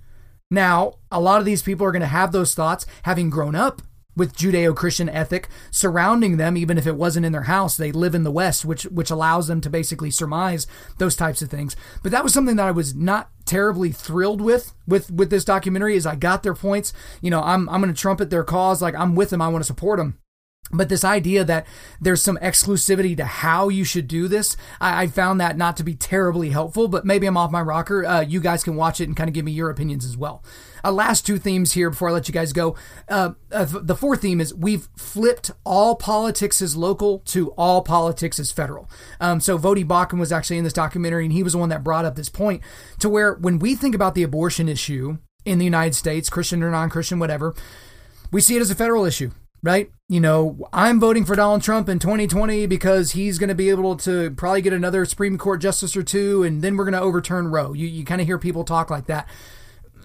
Now, 0.51 0.95
a 1.11 1.21
lot 1.21 1.41
of 1.41 1.45
these 1.45 1.63
people 1.63 1.87
are 1.87 1.93
going 1.93 2.01
to 2.01 2.07
have 2.07 2.33
those 2.33 2.55
thoughts 2.55 2.87
having 3.03 3.31
grown 3.31 3.55
up 3.55 3.83
with 4.17 4.37
Judeo-Christian 4.37 5.09
ethic 5.09 5.49
surrounding 5.71 6.37
them, 6.37 6.57
even 6.57 6.79
if 6.79 6.87
it 6.87 6.97
wasn't 6.97 7.27
in 7.27 7.33
their 7.33 7.43
house. 7.43 7.77
They 7.77 7.93
live 7.93 8.15
in 8.15 8.25
the 8.25 8.31
West, 8.31 8.65
which 8.65 8.85
which 8.85 9.11
allows 9.11 9.47
them 9.47 9.61
to 9.61 9.71
basically 9.71 10.11
surmise 10.11 10.67
those 10.99 11.15
types 11.15 11.43
of 11.43 11.51
things. 11.51 11.77
But 12.03 12.13
that 12.13 12.25
was 12.25 12.33
something 12.33 12.57
that 12.57 12.67
I 12.67 12.73
was 12.73 12.95
not 12.95 13.31
terribly 13.45 13.93
thrilled 13.93 14.41
with 14.41 14.75
with 14.87 15.11
with 15.11 15.31
this 15.31 15.45
documentary. 15.45 15.97
Is 15.97 16.07
I 16.07 16.17
got 16.17 16.43
their 16.43 16.55
points. 16.55 16.93
You 17.21 17.31
know, 17.31 17.43
I'm 17.43 17.69
I'm 17.69 17.81
going 17.81 17.95
to 17.95 18.01
trumpet 18.01 18.31
their 18.31 18.45
cause. 18.45 18.83
Like 18.83 18.95
I'm 18.95 19.15
with 19.15 19.31
them. 19.31 19.43
I 19.43 19.49
want 19.49 19.63
to 19.63 19.67
support 19.67 19.99
them. 19.99 20.19
But 20.73 20.89
this 20.89 21.05
idea 21.05 21.45
that 21.45 21.65
there's 22.01 22.23
some 22.23 22.39
exclusivity 22.39 23.17
to 23.19 23.25
how 23.25 23.69
you 23.69 23.85
should 23.85 24.09
do 24.09 24.27
this, 24.27 24.57
I, 24.81 25.05
I, 25.05 25.07
found 25.07 25.41
that 25.41 25.57
not 25.57 25.77
to 25.77 25.85
be 25.85 25.95
terribly 25.95 26.51
helpful, 26.51 26.89
but 26.89 27.05
maybe 27.05 27.27
I'm 27.27 27.37
off 27.37 27.53
my 27.53 27.63
rocker. 27.63 28.05
Uh, 28.05 28.21
you 28.23 28.41
guys 28.41 28.65
can 28.65 28.75
watch 28.75 29.01
it 29.01 29.05
and 29.05 29.17
kind 29.17 29.29
of 29.29 29.35
give 29.35 29.45
me 29.45 29.53
your 29.53 29.71
opinions 29.71 30.05
as 30.05 30.17
well. 30.17 30.43
Uh, 30.83 30.91
last 30.91 31.25
two 31.25 31.39
themes 31.39 31.73
here 31.73 31.91
before 31.91 32.09
I 32.09 32.13
let 32.13 32.27
you 32.27 32.35
guys 32.35 32.53
go. 32.53 32.75
Uh, 33.09 33.33
uh 33.53 33.65
the 33.81 33.95
fourth 33.95 34.23
theme 34.23 34.41
is 34.41 34.53
we've 34.55 34.89
flipped 34.97 35.53
all 35.65 35.95
politics 35.95 36.61
as 36.61 36.77
local 36.77 37.21
to 37.21 37.51
all 37.53 37.83
politics 37.83 38.41
as 38.41 38.51
federal. 38.51 38.91
Um, 39.21 39.41
so 39.41 39.57
Voddie 39.57 39.87
Baucham 39.87 40.19
was 40.19 40.33
actually 40.33 40.59
in 40.59 40.65
this 40.65 40.73
documentary, 40.73 41.25
and 41.25 41.33
he 41.33 41.45
was 41.45 41.53
the 41.53 41.61
one 41.61 41.69
that 41.69 41.85
brought 41.85 42.05
up 42.05 42.17
this 42.17 42.29
point 42.29 42.61
to 42.99 43.09
where 43.09 43.35
when 43.35 43.61
we 43.61 43.77
think 43.77 43.95
about 43.95 44.17
the 44.17 44.25
abortion 44.25 44.69
issue 44.69 45.19
in 45.45 45.59
the 45.59 45.65
United 45.65 45.95
States, 45.95 46.29
Christian 46.29 46.61
or 46.65 46.73
non 46.73 46.91
Christian, 46.91 47.21
whatever, 47.21 47.55
we 48.33 48.41
see 48.41 48.57
it 48.57 48.61
as 48.61 48.71
a 48.71 48.75
federal 48.75 49.05
issue 49.05 49.31
right? 49.67 49.91
You 50.09 50.21
know, 50.21 50.69
I'm 50.73 51.01
voting 51.01 51.25
for 51.25 51.35
Donald 51.35 51.61
Trump 51.61 51.89
in 51.89 51.99
2020 51.99 52.67
because 52.67 53.11
he's 53.11 53.37
going 53.37 53.49
to 53.49 53.55
be 53.55 53.69
able 53.69 53.97
to 53.97 54.31
probably 54.31 54.63
get 54.63 54.73
another 54.73 55.05
Supreme 55.05 55.37
Court 55.37 55.61
justice 55.61 55.97
or 55.97 56.05
two, 56.05 56.45
and 56.45 56.63
then 56.63 56.77
we're 56.77 56.85
going 56.85 56.93
to 56.93 57.01
overturn 57.01 57.49
Roe. 57.49 57.73
You, 57.73 57.89
you 57.89 58.05
kind 58.05 58.21
of 58.21 58.29
hear 58.29 58.39
people 58.39 58.63
talk 58.63 58.91
like 58.91 59.07
that. 59.07 59.29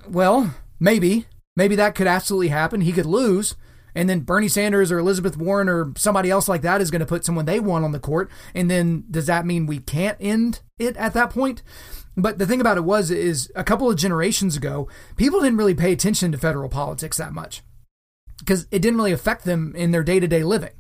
Well, 0.10 0.56
maybe. 0.80 1.27
Maybe 1.56 1.75
that 1.75 1.94
could 1.94 2.08
absolutely 2.08 2.48
happen. 2.48 2.82
He 2.82 2.91
could 2.91 3.06
lose. 3.06 3.56
And 3.94 4.10
then 4.10 4.22
Bernie 4.22 4.48
Sanders 4.48 4.91
or 4.91 4.98
Elizabeth 4.98 5.38
Warren 5.38 5.70
or 5.70 5.94
somebody 5.96 6.32
else 6.32 6.48
like 6.48 6.63
that 6.63 6.82
is 6.82 6.89
going 6.89 7.01
to 7.01 7.06
put 7.06 7.24
someone 7.24 7.46
they 7.46 7.60
want 7.60 7.86
on 7.86 7.91
the 7.91 8.00
court. 8.00 8.32
And 8.56 8.72
then 8.72 9.03
does 9.12 9.27
that 9.27 9.46
mean 9.46 9.68
we 9.68 9.77
can't 9.77 10.18
end 10.20 10.62
it 10.80 10.98
at 10.98 11.13
that 11.13 11.30
point? 11.30 11.62
But 12.18 12.39
the 12.39 12.48
thing 12.48 12.62
about 12.62 12.77
it 12.77 12.84
was, 12.84 13.12
is 13.12 13.51
a 13.53 13.63
couple 13.63 13.91
of 13.91 13.98
generations 13.98 14.58
ago, 14.58 14.88
people 15.18 15.39
didn't 15.41 15.58
really 15.58 15.75
pay 15.75 15.91
attention 15.91 16.32
to 16.32 16.38
federal 16.39 16.68
politics 16.68 17.18
that 17.18 17.32
much 17.32 17.62
because 18.41 18.67
it 18.71 18.79
didn't 18.79 18.98
really 18.98 19.12
affect 19.12 19.45
them 19.45 19.74
in 19.75 19.91
their 19.91 20.03
day 20.03 20.19
to 20.19 20.27
day 20.27 20.43
living, 20.43 20.74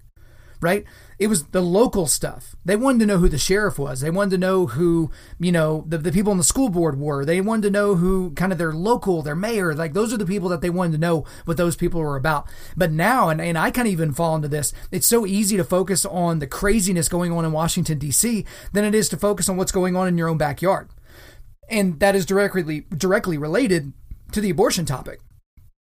right? 0.59 0.83
It 1.19 1.27
was 1.27 1.43
the 1.45 1.61
local 1.61 2.07
stuff. 2.07 2.55
They 2.65 2.75
wanted 2.75 2.99
to 3.01 3.05
know 3.05 3.19
who 3.19 3.29
the 3.29 3.37
sheriff 3.37 3.77
was. 3.77 4.01
They 4.01 4.09
wanted 4.09 4.31
to 4.31 4.37
know 4.39 4.65
who, 4.65 5.11
you 5.39 5.51
know, 5.51 5.85
the, 5.87 5.99
the 5.99 6.11
people 6.11 6.31
on 6.31 6.39
the 6.39 6.43
school 6.43 6.69
board 6.69 6.99
were. 6.99 7.23
They 7.23 7.41
wanted 7.41 7.61
to 7.67 7.69
know 7.69 7.93
who 7.93 8.31
kind 8.31 8.51
of 8.51 8.57
their 8.57 8.73
local, 8.73 9.21
their 9.21 9.35
mayor, 9.35 9.75
like 9.75 9.93
those 9.93 10.11
are 10.11 10.17
the 10.17 10.25
people 10.25 10.49
that 10.49 10.61
they 10.61 10.71
wanted 10.71 10.93
to 10.93 10.97
know 10.97 11.25
what 11.45 11.57
those 11.57 11.75
people 11.75 12.01
were 12.01 12.15
about. 12.15 12.47
But 12.75 12.91
now, 12.91 13.29
and, 13.29 13.39
and 13.39 13.55
I 13.55 13.69
kind 13.69 13.87
of 13.87 13.91
even 13.91 14.13
fall 14.13 14.35
into 14.35 14.47
this, 14.47 14.73
it's 14.91 15.05
so 15.05 15.27
easy 15.27 15.57
to 15.57 15.63
focus 15.63 16.05
on 16.05 16.39
the 16.39 16.47
craziness 16.47 17.07
going 17.07 17.31
on 17.31 17.45
in 17.45 17.51
Washington, 17.51 17.99
D.C., 17.99 18.43
than 18.73 18.83
it 18.83 18.95
is 18.95 19.07
to 19.09 19.17
focus 19.17 19.47
on 19.47 19.57
what's 19.57 19.71
going 19.71 19.95
on 19.95 20.07
in 20.07 20.17
your 20.17 20.27
own 20.27 20.39
backyard. 20.39 20.89
And 21.69 21.99
that 21.99 22.15
is 22.15 22.25
directly 22.25 22.87
directly 22.97 23.37
related 23.37 23.93
to 24.31 24.41
the 24.41 24.49
abortion 24.49 24.85
topic 24.85 25.21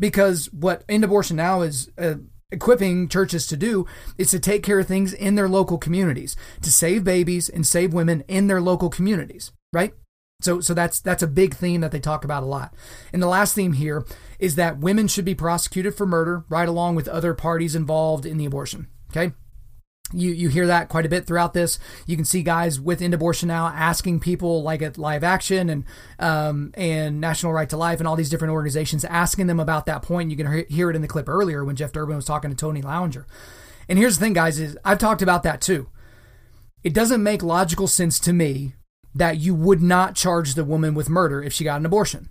because 0.01 0.47
what 0.53 0.83
End 0.89 1.05
Abortion 1.05 1.37
Now 1.37 1.61
is 1.61 1.91
uh, 1.97 2.15
equipping 2.51 3.09
churches 3.09 3.47
to 3.47 3.57
do 3.57 3.87
is 4.19 4.31
to 4.31 4.41
take 4.41 4.63
care 4.63 4.81
of 4.81 4.89
things 4.89 5.13
in 5.13 5.37
their 5.37 5.49
local 5.49 5.79
communities, 5.79 6.35
to 6.63 6.73
save 6.73 7.05
babies 7.05 7.49
and 7.49 7.67
save 7.67 7.93
women 7.93 8.25
in 8.27 8.49
their 8.49 8.61
local 8.61 8.91
communities, 8.91 9.53
right? 9.73 9.95
So, 10.43 10.61
so 10.61 10.73
that's 10.73 11.01
that's 11.01 11.23
a 11.23 11.29
big 11.29 11.55
theme 11.55 11.83
that 11.83 11.93
they 11.93 12.01
talk 12.01 12.25
about 12.25 12.43
a 12.43 12.47
lot. 12.47 12.75
And 13.13 13.23
the 13.23 13.27
last 13.27 13.55
theme 13.55 13.75
here 13.75 14.07
is 14.39 14.55
that 14.55 14.79
women 14.79 15.07
should 15.07 15.27
be 15.27 15.35
prosecuted 15.35 15.95
for 15.95 16.07
murder, 16.07 16.45
right 16.49 16.69
along 16.69 16.95
with 16.95 17.09
other 17.09 17.35
parties 17.35 17.75
involved 17.75 18.25
in 18.25 18.39
the 18.39 18.47
abortion. 18.47 18.89
Okay, 19.11 19.35
you 20.13 20.33
you 20.33 20.49
hear 20.49 20.67
that 20.67 20.89
quite 20.89 21.07
a 21.07 21.09
bit 21.09 21.27
throughout 21.27 21.55
this. 21.55 21.79
You 22.07 22.17
can 22.17 22.25
see 22.25 22.43
guys 22.43 22.81
with 22.81 23.03
End 23.03 23.15
Abortion 23.15 23.49
Now 23.49 23.69
asking 23.69 24.21
people 24.21 24.63
like 24.63 24.83
at 24.83 24.99
Live 24.99 25.25
Action 25.25 25.71
and 25.71 25.85
um, 26.19 26.73
and 26.75 27.21
National 27.21 27.53
Right 27.53 27.69
to 27.71 27.77
Life 27.77 27.99
and 27.99 28.09
all 28.09 28.17
these 28.17 28.31
different 28.31 28.53
organizations 28.53 29.05
asking 29.05 29.47
them 29.47 29.61
about 29.61 29.87
that 29.87 30.03
point. 30.03 30.31
You 30.31 30.37
can 30.37 30.65
hear 30.69 30.91
it 30.91 30.97
in 30.97 31.03
the 31.03 31.09
clip 31.09 31.29
earlier 31.29 31.65
when 31.65 31.77
Jeff 31.77 31.93
Durbin 31.93 32.17
was 32.17 32.25
talking 32.25 32.51
to 32.51 32.57
Tony 32.57 32.83
Lauinger. 32.83 33.25
And 33.89 33.99
here's 33.99 34.19
the 34.19 34.25
thing, 34.25 34.33
guys: 34.33 34.59
is 34.59 34.77
I've 34.85 34.99
talked 34.99 35.23
about 35.23 35.43
that 35.45 35.61
too. 35.61 35.89
It 36.83 36.95
doesn't 36.95 37.23
make 37.23 37.43
logical 37.43 37.87
sense 37.87 38.19
to 38.21 38.33
me 38.33 38.75
that 39.15 39.39
you 39.39 39.55
would 39.55 39.83
not 39.83 40.15
charge 40.15 40.55
the 40.55 40.65
woman 40.65 40.95
with 40.95 41.09
murder 41.09 41.43
if 41.43 41.53
she 41.53 41.65
got 41.65 41.81
an 41.81 41.87
abortion. 41.87 42.29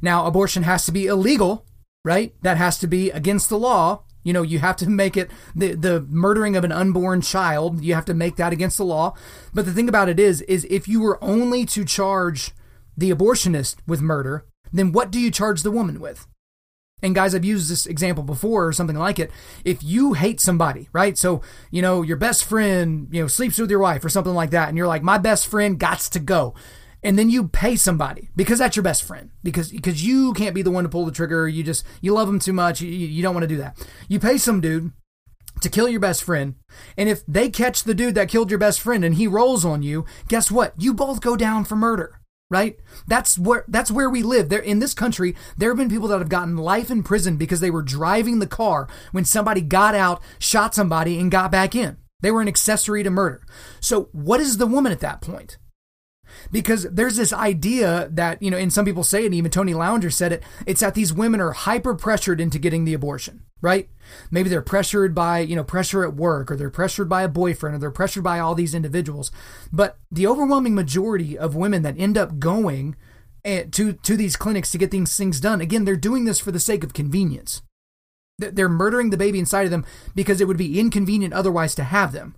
Now, 0.00 0.26
abortion 0.26 0.62
has 0.62 0.86
to 0.86 0.92
be 0.92 1.06
illegal, 1.06 1.66
right? 2.04 2.34
That 2.42 2.56
has 2.56 2.78
to 2.78 2.86
be 2.86 3.10
against 3.10 3.48
the 3.48 3.58
law 3.58 4.04
you 4.22 4.32
know, 4.32 4.42
you 4.42 4.58
have 4.58 4.76
to 4.76 4.88
make 4.88 5.16
it 5.16 5.30
the 5.54 5.74
the 5.74 6.06
murdering 6.08 6.56
of 6.56 6.64
an 6.64 6.72
unborn 6.72 7.20
child. 7.20 7.82
You 7.82 7.94
have 7.94 8.04
to 8.06 8.14
make 8.14 8.36
that 8.36 8.52
against 8.52 8.78
the 8.78 8.84
law. 8.84 9.14
But 9.52 9.64
the 9.64 9.72
thing 9.72 9.88
about 9.88 10.08
it 10.08 10.20
is, 10.20 10.42
is 10.42 10.66
if 10.70 10.88
you 10.88 11.00
were 11.00 11.22
only 11.22 11.66
to 11.66 11.84
charge 11.84 12.52
the 12.96 13.10
abortionist 13.10 13.76
with 13.86 14.00
murder, 14.00 14.46
then 14.72 14.92
what 14.92 15.10
do 15.10 15.18
you 15.18 15.30
charge 15.30 15.62
the 15.62 15.70
woman 15.70 16.00
with? 16.00 16.26
And 17.02 17.16
guys, 17.16 17.34
I've 17.34 17.44
used 17.44 17.68
this 17.68 17.86
example 17.86 18.22
before 18.22 18.66
or 18.68 18.72
something 18.72 18.96
like 18.96 19.18
it. 19.18 19.30
If 19.64 19.82
you 19.82 20.12
hate 20.12 20.40
somebody, 20.40 20.88
right? 20.92 21.18
So, 21.18 21.42
you 21.72 21.82
know, 21.82 22.02
your 22.02 22.16
best 22.16 22.44
friend, 22.44 23.08
you 23.10 23.22
know, 23.22 23.26
sleeps 23.26 23.58
with 23.58 23.70
your 23.70 23.80
wife 23.80 24.04
or 24.04 24.08
something 24.08 24.34
like 24.34 24.50
that, 24.50 24.68
and 24.68 24.78
you're 24.78 24.86
like, 24.86 25.02
my 25.02 25.18
best 25.18 25.48
friend 25.48 25.80
gots 25.80 26.08
to 26.10 26.20
go 26.20 26.54
and 27.02 27.18
then 27.18 27.30
you 27.30 27.48
pay 27.48 27.76
somebody 27.76 28.30
because 28.36 28.58
that's 28.58 28.76
your 28.76 28.82
best 28.82 29.02
friend 29.02 29.30
because 29.42 29.70
because 29.70 30.04
you 30.04 30.32
can't 30.34 30.54
be 30.54 30.62
the 30.62 30.70
one 30.70 30.84
to 30.84 30.90
pull 30.90 31.04
the 31.04 31.12
trigger. 31.12 31.48
You 31.48 31.62
just 31.62 31.84
you 32.00 32.12
love 32.12 32.26
them 32.26 32.38
too 32.38 32.52
much. 32.52 32.80
You, 32.80 32.88
you 32.88 33.22
don't 33.22 33.34
want 33.34 33.44
to 33.44 33.48
do 33.48 33.58
that. 33.58 33.76
You 34.08 34.20
pay 34.20 34.38
some 34.38 34.60
dude 34.60 34.92
to 35.60 35.68
kill 35.68 35.88
your 35.88 36.00
best 36.00 36.24
friend 36.24 36.54
and 36.96 37.08
if 37.08 37.24
they 37.26 37.48
catch 37.50 37.84
the 37.84 37.94
dude 37.94 38.14
that 38.14 38.28
killed 38.28 38.50
your 38.50 38.58
best 38.58 38.80
friend 38.80 39.04
and 39.04 39.16
he 39.16 39.26
rolls 39.26 39.64
on 39.64 39.82
you 39.82 40.06
guess 40.28 40.50
what? 40.50 40.74
You 40.78 40.94
both 40.94 41.20
go 41.20 41.36
down 41.36 41.64
for 41.64 41.76
murder 41.76 42.20
right? 42.52 42.78
That's 43.08 43.38
where 43.38 43.64
that's 43.66 43.90
where 43.90 44.10
we 44.10 44.22
live. 44.22 44.50
There 44.50 44.60
in 44.60 44.78
this 44.78 44.92
country 44.92 45.34
there 45.56 45.70
have 45.70 45.78
been 45.78 45.88
people 45.88 46.08
that 46.08 46.18
have 46.18 46.28
gotten 46.28 46.56
life 46.56 46.90
in 46.90 47.02
prison 47.02 47.38
because 47.38 47.60
they 47.60 47.70
were 47.70 47.82
driving 47.82 48.38
the 48.38 48.46
car 48.46 48.88
when 49.10 49.24
somebody 49.24 49.62
got 49.62 49.94
out 49.94 50.20
shot 50.38 50.74
somebody 50.74 51.18
and 51.18 51.30
got 51.30 51.50
back 51.50 51.74
in. 51.74 51.96
They 52.20 52.30
were 52.30 52.42
an 52.42 52.48
accessory 52.48 53.02
to 53.02 53.10
murder. 53.10 53.42
So 53.80 54.10
what 54.12 54.40
is 54.40 54.58
the 54.58 54.66
woman 54.66 54.92
at 54.92 55.00
that 55.00 55.22
point 55.22 55.56
because 56.50 56.84
there's 56.90 57.16
this 57.16 57.32
idea 57.32 58.08
that, 58.12 58.42
you 58.42 58.50
know, 58.50 58.56
and 58.56 58.72
some 58.72 58.84
people 58.84 59.04
say 59.04 59.24
it, 59.24 59.34
even 59.34 59.50
Tony 59.50 59.72
Lauinger 59.72 60.12
said 60.12 60.32
it, 60.32 60.42
it's 60.66 60.80
that 60.80 60.94
these 60.94 61.12
women 61.12 61.40
are 61.40 61.52
hyper 61.52 61.94
pressured 61.94 62.40
into 62.40 62.58
getting 62.58 62.84
the 62.84 62.94
abortion, 62.94 63.42
right? 63.60 63.88
Maybe 64.30 64.48
they're 64.48 64.62
pressured 64.62 65.14
by, 65.14 65.40
you 65.40 65.56
know, 65.56 65.64
pressure 65.64 66.04
at 66.04 66.14
work 66.14 66.50
or 66.50 66.56
they're 66.56 66.70
pressured 66.70 67.08
by 67.08 67.22
a 67.22 67.28
boyfriend 67.28 67.76
or 67.76 67.78
they're 67.78 67.90
pressured 67.90 68.24
by 68.24 68.38
all 68.38 68.54
these 68.54 68.74
individuals. 68.74 69.30
But 69.72 69.98
the 70.10 70.26
overwhelming 70.26 70.74
majority 70.74 71.38
of 71.38 71.54
women 71.54 71.82
that 71.82 71.98
end 71.98 72.18
up 72.18 72.38
going 72.38 72.96
eh, 73.44 73.64
to, 73.70 73.94
to 73.94 74.16
these 74.16 74.36
clinics 74.36 74.70
to 74.72 74.78
get 74.78 74.90
these 74.90 75.16
things 75.16 75.40
done, 75.40 75.60
again, 75.60 75.84
they're 75.84 75.96
doing 75.96 76.24
this 76.24 76.40
for 76.40 76.52
the 76.52 76.60
sake 76.60 76.84
of 76.84 76.94
convenience. 76.94 77.62
They're 78.38 78.68
murdering 78.68 79.10
the 79.10 79.16
baby 79.16 79.38
inside 79.38 79.64
of 79.64 79.70
them 79.70 79.84
because 80.14 80.40
it 80.40 80.48
would 80.48 80.56
be 80.56 80.80
inconvenient 80.80 81.34
otherwise 81.34 81.74
to 81.76 81.84
have 81.84 82.12
them. 82.12 82.34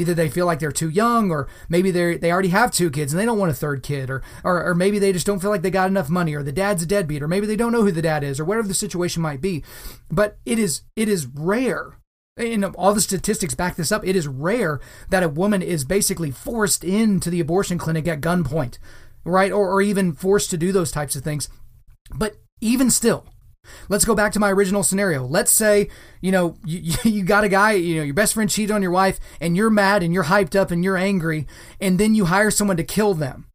Either 0.00 0.14
they 0.14 0.28
feel 0.28 0.46
like 0.46 0.58
they're 0.58 0.72
too 0.72 0.88
young, 0.88 1.30
or 1.30 1.48
maybe 1.68 1.90
they 1.90 2.16
they 2.16 2.32
already 2.32 2.48
have 2.48 2.70
two 2.70 2.90
kids 2.90 3.12
and 3.12 3.20
they 3.20 3.24
don't 3.24 3.38
want 3.38 3.50
a 3.50 3.54
third 3.54 3.82
kid, 3.82 4.10
or, 4.10 4.22
or 4.42 4.64
or 4.64 4.74
maybe 4.74 4.98
they 4.98 5.12
just 5.12 5.26
don't 5.26 5.40
feel 5.40 5.50
like 5.50 5.62
they 5.62 5.70
got 5.70 5.88
enough 5.88 6.08
money, 6.08 6.34
or 6.34 6.42
the 6.42 6.52
dad's 6.52 6.82
a 6.82 6.86
deadbeat, 6.86 7.22
or 7.22 7.28
maybe 7.28 7.46
they 7.46 7.56
don't 7.56 7.72
know 7.72 7.82
who 7.82 7.92
the 7.92 8.02
dad 8.02 8.24
is, 8.24 8.40
or 8.40 8.44
whatever 8.44 8.68
the 8.68 8.74
situation 8.74 9.22
might 9.22 9.40
be. 9.40 9.62
But 10.10 10.38
it 10.44 10.58
is 10.58 10.82
it 10.96 11.08
is 11.08 11.26
rare 11.26 11.96
and 12.36 12.64
all 12.64 12.94
the 12.94 13.00
statistics 13.00 13.54
back 13.54 13.76
this 13.76 13.92
up. 13.92 14.06
It 14.06 14.16
is 14.16 14.26
rare 14.26 14.80
that 15.10 15.22
a 15.22 15.28
woman 15.28 15.62
is 15.62 15.84
basically 15.84 16.30
forced 16.30 16.84
into 16.84 17.30
the 17.30 17.40
abortion 17.40 17.78
clinic 17.78 18.08
at 18.08 18.20
gunpoint, 18.20 18.78
right? 19.24 19.52
Or, 19.52 19.70
or 19.70 19.82
even 19.82 20.14
forced 20.14 20.50
to 20.50 20.56
do 20.56 20.72
those 20.72 20.90
types 20.90 21.16
of 21.16 21.22
things. 21.22 21.48
But 22.14 22.36
even 22.60 22.90
still, 22.90 23.26
Let's 23.88 24.04
go 24.04 24.14
back 24.14 24.32
to 24.32 24.40
my 24.40 24.50
original 24.50 24.82
scenario. 24.82 25.24
Let's 25.26 25.50
say, 25.50 25.88
you 26.20 26.32
know, 26.32 26.56
you, 26.64 26.94
you 27.04 27.24
got 27.24 27.44
a 27.44 27.48
guy, 27.48 27.72
you 27.72 27.96
know, 27.96 28.02
your 28.02 28.14
best 28.14 28.34
friend 28.34 28.50
cheated 28.50 28.70
on 28.70 28.82
your 28.82 28.90
wife 28.90 29.18
and 29.40 29.56
you're 29.56 29.70
mad 29.70 30.02
and 30.02 30.14
you're 30.14 30.24
hyped 30.24 30.58
up 30.58 30.70
and 30.70 30.84
you're 30.84 30.96
angry 30.96 31.46
and 31.80 31.98
then 31.98 32.14
you 32.14 32.26
hire 32.26 32.50
someone 32.50 32.76
to 32.76 32.84
kill 32.84 33.14
them. 33.14 33.46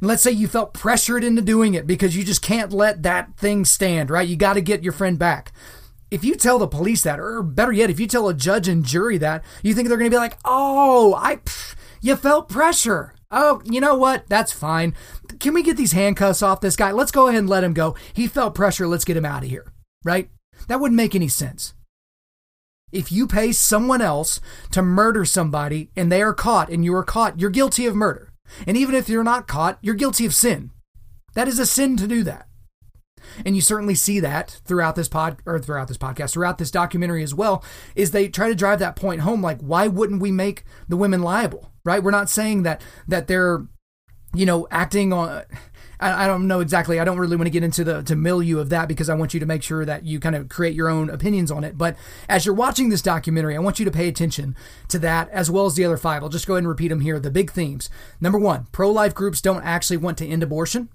And 0.00 0.08
let's 0.08 0.22
say 0.22 0.32
you 0.32 0.48
felt 0.48 0.74
pressured 0.74 1.24
into 1.24 1.42
doing 1.42 1.74
it 1.74 1.86
because 1.86 2.16
you 2.16 2.24
just 2.24 2.42
can't 2.42 2.72
let 2.72 3.02
that 3.04 3.36
thing 3.36 3.64
stand, 3.64 4.10
right? 4.10 4.28
You 4.28 4.36
got 4.36 4.54
to 4.54 4.60
get 4.60 4.82
your 4.82 4.92
friend 4.92 5.18
back. 5.18 5.52
If 6.10 6.24
you 6.24 6.34
tell 6.34 6.58
the 6.58 6.68
police 6.68 7.02
that, 7.02 7.18
or 7.18 7.42
better 7.42 7.72
yet, 7.72 7.90
if 7.90 7.98
you 7.98 8.06
tell 8.06 8.28
a 8.28 8.34
judge 8.34 8.68
and 8.68 8.84
jury 8.84 9.18
that, 9.18 9.44
you 9.62 9.74
think 9.74 9.88
they're 9.88 9.96
going 9.96 10.10
to 10.10 10.14
be 10.14 10.20
like, 10.20 10.38
oh, 10.44 11.14
I, 11.14 11.36
pff, 11.36 11.74
you 12.00 12.16
felt 12.16 12.48
pressure. 12.48 13.14
Oh, 13.30 13.62
you 13.64 13.80
know 13.80 13.96
what? 13.96 14.28
That's 14.28 14.52
fine. 14.52 14.94
Can 15.40 15.54
we 15.54 15.62
get 15.62 15.76
these 15.76 15.92
handcuffs 15.92 16.42
off 16.42 16.60
this 16.60 16.76
guy? 16.76 16.90
Let's 16.90 17.12
go 17.12 17.28
ahead 17.28 17.40
and 17.40 17.48
let 17.48 17.64
him 17.64 17.74
go. 17.74 17.94
He 18.12 18.26
felt 18.26 18.54
pressure. 18.54 18.86
Let's 18.86 19.04
get 19.04 19.16
him 19.16 19.24
out 19.24 19.42
of 19.42 19.50
here. 19.50 19.72
Right? 20.04 20.30
That 20.68 20.80
wouldn't 20.80 20.96
make 20.96 21.14
any 21.14 21.28
sense. 21.28 21.74
If 22.92 23.10
you 23.10 23.26
pay 23.26 23.50
someone 23.52 24.00
else 24.00 24.40
to 24.70 24.82
murder 24.82 25.24
somebody 25.24 25.90
and 25.96 26.12
they 26.12 26.22
are 26.22 26.34
caught 26.34 26.70
and 26.70 26.84
you 26.84 26.94
are 26.94 27.02
caught, 27.02 27.40
you're 27.40 27.50
guilty 27.50 27.86
of 27.86 27.96
murder. 27.96 28.30
And 28.66 28.76
even 28.76 28.94
if 28.94 29.08
you're 29.08 29.24
not 29.24 29.48
caught, 29.48 29.78
you're 29.82 29.94
guilty 29.94 30.26
of 30.26 30.34
sin. 30.34 30.70
That 31.34 31.48
is 31.48 31.58
a 31.58 31.66
sin 31.66 31.96
to 31.96 32.06
do 32.06 32.22
that. 32.22 32.46
And 33.44 33.56
you 33.56 33.62
certainly 33.62 33.94
see 33.94 34.20
that 34.20 34.60
throughout 34.64 34.94
this 34.96 35.08
pod 35.08 35.38
or 35.46 35.58
throughout 35.58 35.88
this 35.88 35.98
podcast, 35.98 36.32
throughout 36.32 36.58
this 36.58 36.70
documentary 36.70 37.22
as 37.22 37.34
well, 37.34 37.64
is 37.96 38.10
they 38.10 38.28
try 38.28 38.48
to 38.48 38.54
drive 38.54 38.78
that 38.78 38.96
point 38.96 39.22
home. 39.22 39.42
Like, 39.42 39.60
why 39.60 39.88
wouldn't 39.88 40.22
we 40.22 40.30
make 40.30 40.64
the 40.88 40.96
women 40.96 41.22
liable? 41.22 41.72
Right? 41.84 42.02
We're 42.02 42.10
not 42.10 42.30
saying 42.30 42.62
that 42.62 42.80
that 43.08 43.26
they're, 43.26 43.66
you 44.34 44.46
know, 44.46 44.66
acting 44.70 45.12
on 45.12 45.44
I, 46.00 46.26
don't 46.26 46.46
know 46.46 46.60
exactly. 46.60 47.00
I 47.00 47.04
don't 47.04 47.18
really 47.18 47.36
want 47.36 47.46
to 47.46 47.50
get 47.50 47.62
into 47.62 47.84
the 47.84 48.02
to 48.02 48.16
milieu 48.16 48.58
of 48.58 48.68
that 48.70 48.88
because 48.88 49.08
I 49.08 49.14
want 49.14 49.32
you 49.32 49.40
to 49.40 49.46
make 49.46 49.62
sure 49.62 49.84
that 49.84 50.04
you 50.04 50.20
kind 50.20 50.36
of 50.36 50.48
create 50.48 50.74
your 50.74 50.88
own 50.88 51.08
opinions 51.08 51.50
on 51.50 51.64
it. 51.64 51.78
But 51.78 51.96
as 52.28 52.44
you're 52.44 52.54
watching 52.54 52.88
this 52.88 53.02
documentary, 53.02 53.56
I 53.56 53.60
want 53.60 53.78
you 53.78 53.84
to 53.84 53.90
pay 53.90 54.08
attention 54.08 54.56
to 54.88 54.98
that 55.00 55.28
as 55.30 55.50
well 55.50 55.66
as 55.66 55.74
the 55.74 55.84
other 55.84 55.96
five. 55.96 56.22
I'll 56.22 56.28
just 56.28 56.46
go 56.46 56.54
ahead 56.54 56.62
and 56.62 56.68
repeat 56.68 56.88
them 56.88 57.00
here. 57.00 57.18
The 57.18 57.30
big 57.30 57.50
themes. 57.50 57.88
Number 58.20 58.38
one, 58.38 58.66
pro 58.72 58.90
life 58.90 59.14
groups 59.14 59.40
don't 59.40 59.64
actually 59.64 59.96
want 59.96 60.18
to 60.18 60.26
end 60.26 60.42
abortion. 60.42 60.88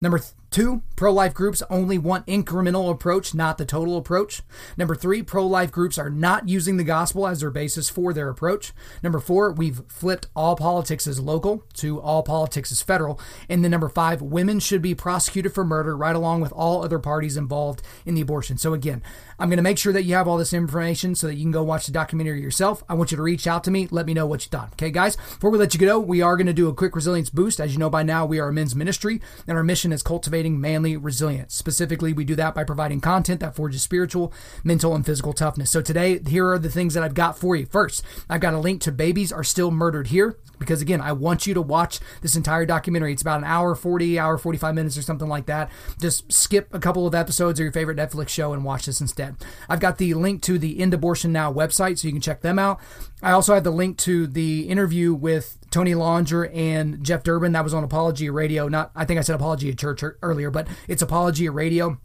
Number 0.00 0.20
Two, 0.50 0.82
pro 0.94 1.12
life 1.12 1.34
groups 1.34 1.62
only 1.68 1.98
want 1.98 2.26
incremental 2.26 2.90
approach, 2.90 3.34
not 3.34 3.58
the 3.58 3.66
total 3.66 3.98
approach. 3.98 4.42
Number 4.76 4.94
three, 4.94 5.22
pro 5.22 5.46
life 5.46 5.70
groups 5.70 5.98
are 5.98 6.08
not 6.08 6.48
using 6.48 6.76
the 6.76 6.84
gospel 6.84 7.26
as 7.26 7.40
their 7.40 7.50
basis 7.50 7.90
for 7.90 8.12
their 8.14 8.30
approach. 8.30 8.72
Number 9.02 9.18
four, 9.18 9.52
we've 9.52 9.82
flipped 9.88 10.28
all 10.34 10.56
politics 10.56 11.06
as 11.06 11.20
local 11.20 11.64
to 11.74 12.00
all 12.00 12.22
politics 12.22 12.72
as 12.72 12.80
federal. 12.80 13.20
And 13.48 13.62
then 13.62 13.70
number 13.70 13.88
five, 13.88 14.22
women 14.22 14.60
should 14.60 14.80
be 14.80 14.94
prosecuted 14.94 15.52
for 15.52 15.64
murder 15.64 15.96
right 15.96 16.16
along 16.16 16.40
with 16.40 16.52
all 16.52 16.82
other 16.82 16.98
parties 16.98 17.36
involved 17.36 17.82
in 18.06 18.14
the 18.14 18.22
abortion. 18.22 18.56
So 18.56 18.72
again, 18.72 19.02
I'm 19.38 19.50
going 19.50 19.58
to 19.58 19.62
make 19.62 19.78
sure 19.78 19.92
that 19.92 20.04
you 20.04 20.14
have 20.14 20.28
all 20.28 20.38
this 20.38 20.54
information 20.54 21.14
so 21.14 21.26
that 21.26 21.34
you 21.34 21.42
can 21.42 21.50
go 21.50 21.62
watch 21.62 21.84
the 21.84 21.92
documentary 21.92 22.40
yourself. 22.40 22.82
I 22.88 22.94
want 22.94 23.10
you 23.10 23.18
to 23.18 23.22
reach 23.22 23.46
out 23.46 23.64
to 23.64 23.70
me. 23.70 23.88
Let 23.90 24.06
me 24.06 24.14
know 24.14 24.26
what 24.26 24.46
you 24.46 24.50
thought. 24.50 24.72
Okay, 24.72 24.90
guys, 24.90 25.16
before 25.16 25.50
we 25.50 25.58
let 25.58 25.74
you 25.74 25.80
go, 25.80 25.98
we 25.98 26.22
are 26.22 26.36
going 26.36 26.46
to 26.46 26.54
do 26.54 26.68
a 26.68 26.74
quick 26.74 26.94
resilience 26.94 27.28
boost. 27.28 27.60
As 27.60 27.72
you 27.72 27.78
know 27.78 27.90
by 27.90 28.02
now, 28.02 28.24
we 28.24 28.38
are 28.38 28.48
a 28.48 28.52
men's 28.52 28.74
ministry 28.74 29.20
and 29.46 29.58
our 29.58 29.64
mission 29.64 29.92
is 29.92 30.02
cultivating 30.02 30.35
manly 30.44 30.96
resilience. 30.96 31.54
Specifically, 31.54 32.12
we 32.12 32.24
do 32.24 32.34
that 32.36 32.54
by 32.54 32.64
providing 32.64 33.00
content 33.00 33.40
that 33.40 33.56
forges 33.56 33.82
spiritual, 33.82 34.32
mental, 34.62 34.94
and 34.94 35.04
physical 35.04 35.32
toughness. 35.32 35.70
So 35.70 35.80
today, 35.80 36.20
here 36.26 36.50
are 36.50 36.58
the 36.58 36.70
things 36.70 36.94
that 36.94 37.02
I've 37.02 37.14
got 37.14 37.38
for 37.38 37.56
you. 37.56 37.66
First, 37.66 38.04
I've 38.28 38.40
got 38.40 38.54
a 38.54 38.58
link 38.58 38.80
to 38.82 38.92
Babies 38.92 39.32
Are 39.32 39.44
Still 39.44 39.70
Murdered 39.70 40.08
Here 40.08 40.36
because 40.58 40.80
again, 40.80 41.00
I 41.00 41.12
want 41.12 41.46
you 41.46 41.54
to 41.54 41.62
watch 41.62 42.00
this 42.22 42.36
entire 42.36 42.66
documentary. 42.66 43.12
It's 43.12 43.22
about 43.22 43.38
an 43.38 43.44
hour 43.44 43.74
40, 43.74 44.18
hour 44.18 44.38
45 44.38 44.74
minutes 44.74 44.96
or 44.96 45.02
something 45.02 45.28
like 45.28 45.46
that. 45.46 45.70
Just 46.00 46.30
skip 46.32 46.72
a 46.72 46.78
couple 46.78 47.06
of 47.06 47.14
episodes 47.14 47.58
of 47.58 47.64
your 47.64 47.72
favorite 47.72 47.98
Netflix 47.98 48.28
show 48.28 48.52
and 48.52 48.64
watch 48.64 48.86
this 48.86 49.00
instead. 49.00 49.36
I've 49.68 49.80
got 49.80 49.98
the 49.98 50.14
link 50.14 50.42
to 50.42 50.58
the 50.58 50.80
End 50.80 50.94
Abortion 50.94 51.32
Now 51.32 51.52
website 51.52 51.98
so 51.98 52.08
you 52.08 52.12
can 52.12 52.20
check 52.20 52.40
them 52.40 52.58
out. 52.58 52.80
I 53.22 53.32
also 53.32 53.54
have 53.54 53.64
the 53.64 53.70
link 53.70 53.98
to 53.98 54.26
the 54.26 54.68
interview 54.68 55.14
with 55.14 55.58
Tony 55.76 55.92
Lauinger 55.92 56.50
and 56.56 57.04
Jeff 57.04 57.22
Durbin. 57.22 57.52
That 57.52 57.62
was 57.62 57.74
on 57.74 57.84
Apologia 57.84 58.32
Radio. 58.32 58.66
Not, 58.66 58.92
I 58.96 59.04
think 59.04 59.18
I 59.18 59.22
said 59.22 59.34
Apologia 59.34 59.74
Church 59.74 60.02
earlier, 60.22 60.50
but 60.50 60.66
it's 60.88 61.02
Apologia 61.02 61.50
Radio. 61.50 62.00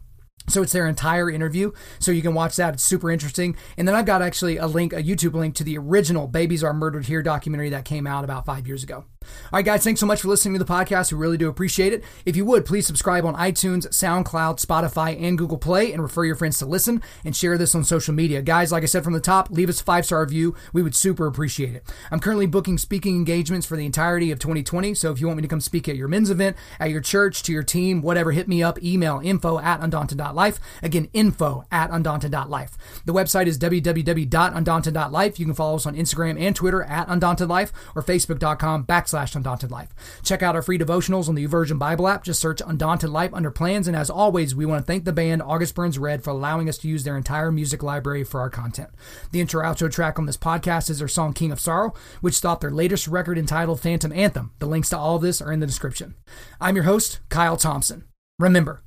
So 0.46 0.60
it's 0.60 0.72
their 0.72 0.86
entire 0.86 1.30
interview. 1.30 1.72
So 1.98 2.12
you 2.12 2.20
can 2.20 2.34
watch 2.34 2.56
that. 2.56 2.74
It's 2.74 2.82
super 2.82 3.10
interesting. 3.10 3.56
And 3.78 3.88
then 3.88 3.94
I've 3.94 4.04
got 4.04 4.20
actually 4.20 4.58
a 4.58 4.66
link, 4.66 4.92
a 4.92 5.02
YouTube 5.02 5.32
link 5.32 5.54
to 5.54 5.64
the 5.64 5.78
original 5.78 6.26
Babies 6.26 6.62
Are 6.62 6.74
Murdered 6.74 7.06
Here 7.06 7.22
documentary 7.22 7.70
that 7.70 7.86
came 7.86 8.06
out 8.06 8.24
about 8.24 8.44
five 8.44 8.66
years 8.66 8.82
ago. 8.82 9.06
All 9.22 9.58
right, 9.58 9.64
guys, 9.64 9.84
thanks 9.84 10.00
so 10.00 10.06
much 10.06 10.20
for 10.22 10.28
listening 10.28 10.54
to 10.54 10.64
the 10.64 10.72
podcast. 10.72 11.12
We 11.12 11.18
really 11.18 11.36
do 11.36 11.48
appreciate 11.48 11.92
it. 11.92 12.04
If 12.24 12.36
you 12.36 12.44
would, 12.44 12.64
please 12.64 12.86
subscribe 12.86 13.24
on 13.24 13.34
iTunes, 13.36 13.86
SoundCloud, 13.88 14.64
Spotify, 14.64 15.20
and 15.20 15.38
Google 15.38 15.58
Play 15.58 15.92
and 15.92 16.02
refer 16.02 16.24
your 16.24 16.36
friends 16.36 16.58
to 16.58 16.66
listen 16.66 17.02
and 17.24 17.34
share 17.36 17.58
this 17.58 17.74
on 17.74 17.84
social 17.84 18.14
media. 18.14 18.42
Guys, 18.42 18.72
like 18.72 18.82
I 18.82 18.86
said 18.86 19.04
from 19.04 19.12
the 19.12 19.20
top, 19.20 19.50
leave 19.50 19.68
us 19.68 19.80
a 19.80 19.84
five 19.84 20.04
star 20.06 20.20
review. 20.20 20.54
We 20.72 20.82
would 20.82 20.94
super 20.94 21.26
appreciate 21.26 21.74
it. 21.74 21.84
I'm 22.10 22.20
currently 22.20 22.46
booking 22.46 22.78
speaking 22.78 23.16
engagements 23.16 23.66
for 23.66 23.76
the 23.76 23.86
entirety 23.86 24.30
of 24.30 24.38
2020. 24.38 24.94
So 24.94 25.10
if 25.12 25.20
you 25.20 25.26
want 25.26 25.36
me 25.36 25.42
to 25.42 25.48
come 25.48 25.60
speak 25.60 25.88
at 25.88 25.96
your 25.96 26.08
men's 26.08 26.30
event, 26.30 26.56
at 26.80 26.90
your 26.90 27.00
church, 27.00 27.42
to 27.44 27.52
your 27.52 27.62
team, 27.62 28.02
whatever, 28.02 28.32
hit 28.32 28.48
me 28.48 28.62
up. 28.62 28.82
Email 28.82 29.20
info 29.22 29.58
at 29.58 29.80
undaunted.life. 29.80 30.58
Again, 30.82 31.08
info 31.12 31.64
at 31.70 31.90
undaunted.life. 31.90 32.76
The 33.04 33.12
website 33.12 33.46
is 33.46 33.58
www.undaunted.life. 33.58 35.38
You 35.38 35.46
can 35.46 35.54
follow 35.54 35.76
us 35.76 35.86
on 35.86 35.96
Instagram 35.96 36.40
and 36.40 36.54
Twitter 36.54 36.82
at 36.82 37.08
undauntedlife 37.08 37.72
or 37.94 38.02
facebook.com 38.02 38.84
backslash 38.84 39.11
undauntedlife. 39.12 39.88
Check 40.22 40.42
out 40.42 40.56
our 40.56 40.62
free 40.62 40.78
devotionals 40.78 41.28
on 41.28 41.34
the 41.34 41.46
YouVersion 41.46 41.78
Bible 41.78 42.08
app. 42.08 42.24
Just 42.24 42.40
search 42.40 42.62
Undaunted 42.64 43.10
Life 43.10 43.32
under 43.34 43.50
plans. 43.50 43.86
And 43.86 43.96
as 43.96 44.10
always, 44.10 44.54
we 44.54 44.66
want 44.66 44.82
to 44.82 44.86
thank 44.86 45.04
the 45.04 45.12
band 45.12 45.42
August 45.42 45.74
Burns 45.74 45.98
Red 45.98 46.22
for 46.22 46.30
allowing 46.30 46.68
us 46.68 46.78
to 46.78 46.88
use 46.88 47.04
their 47.04 47.16
entire 47.16 47.52
music 47.52 47.82
library 47.82 48.24
for 48.24 48.40
our 48.40 48.50
content. 48.50 48.90
The 49.30 49.40
intro 49.40 49.62
outro 49.62 49.90
track 49.90 50.18
on 50.18 50.26
this 50.26 50.36
podcast 50.36 50.90
is 50.90 50.98
their 50.98 51.08
song 51.08 51.32
King 51.32 51.52
of 51.52 51.60
Sorrow, 51.60 51.94
which 52.20 52.34
stopped 52.34 52.60
their 52.60 52.70
latest 52.70 53.08
record 53.08 53.38
entitled 53.38 53.80
Phantom 53.80 54.12
Anthem. 54.12 54.52
The 54.58 54.66
links 54.66 54.88
to 54.90 54.98
all 54.98 55.16
of 55.16 55.22
this 55.22 55.40
are 55.40 55.52
in 55.52 55.60
the 55.60 55.66
description. 55.66 56.14
I'm 56.60 56.76
your 56.76 56.84
host, 56.84 57.20
Kyle 57.28 57.56
Thompson. 57.56 58.04
Remember, 58.38 58.82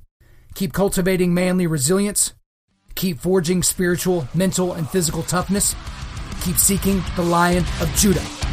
Keep 0.56 0.72
cultivating 0.72 1.34
manly 1.34 1.66
resilience. 1.66 2.32
Keep 2.94 3.18
forging 3.20 3.62
spiritual, 3.62 4.26
mental, 4.34 4.72
and 4.72 4.88
physical 4.88 5.22
toughness. 5.22 5.76
Keep 6.40 6.56
seeking 6.56 7.02
the 7.14 7.22
Lion 7.22 7.62
of 7.82 7.94
Judah. 7.94 8.45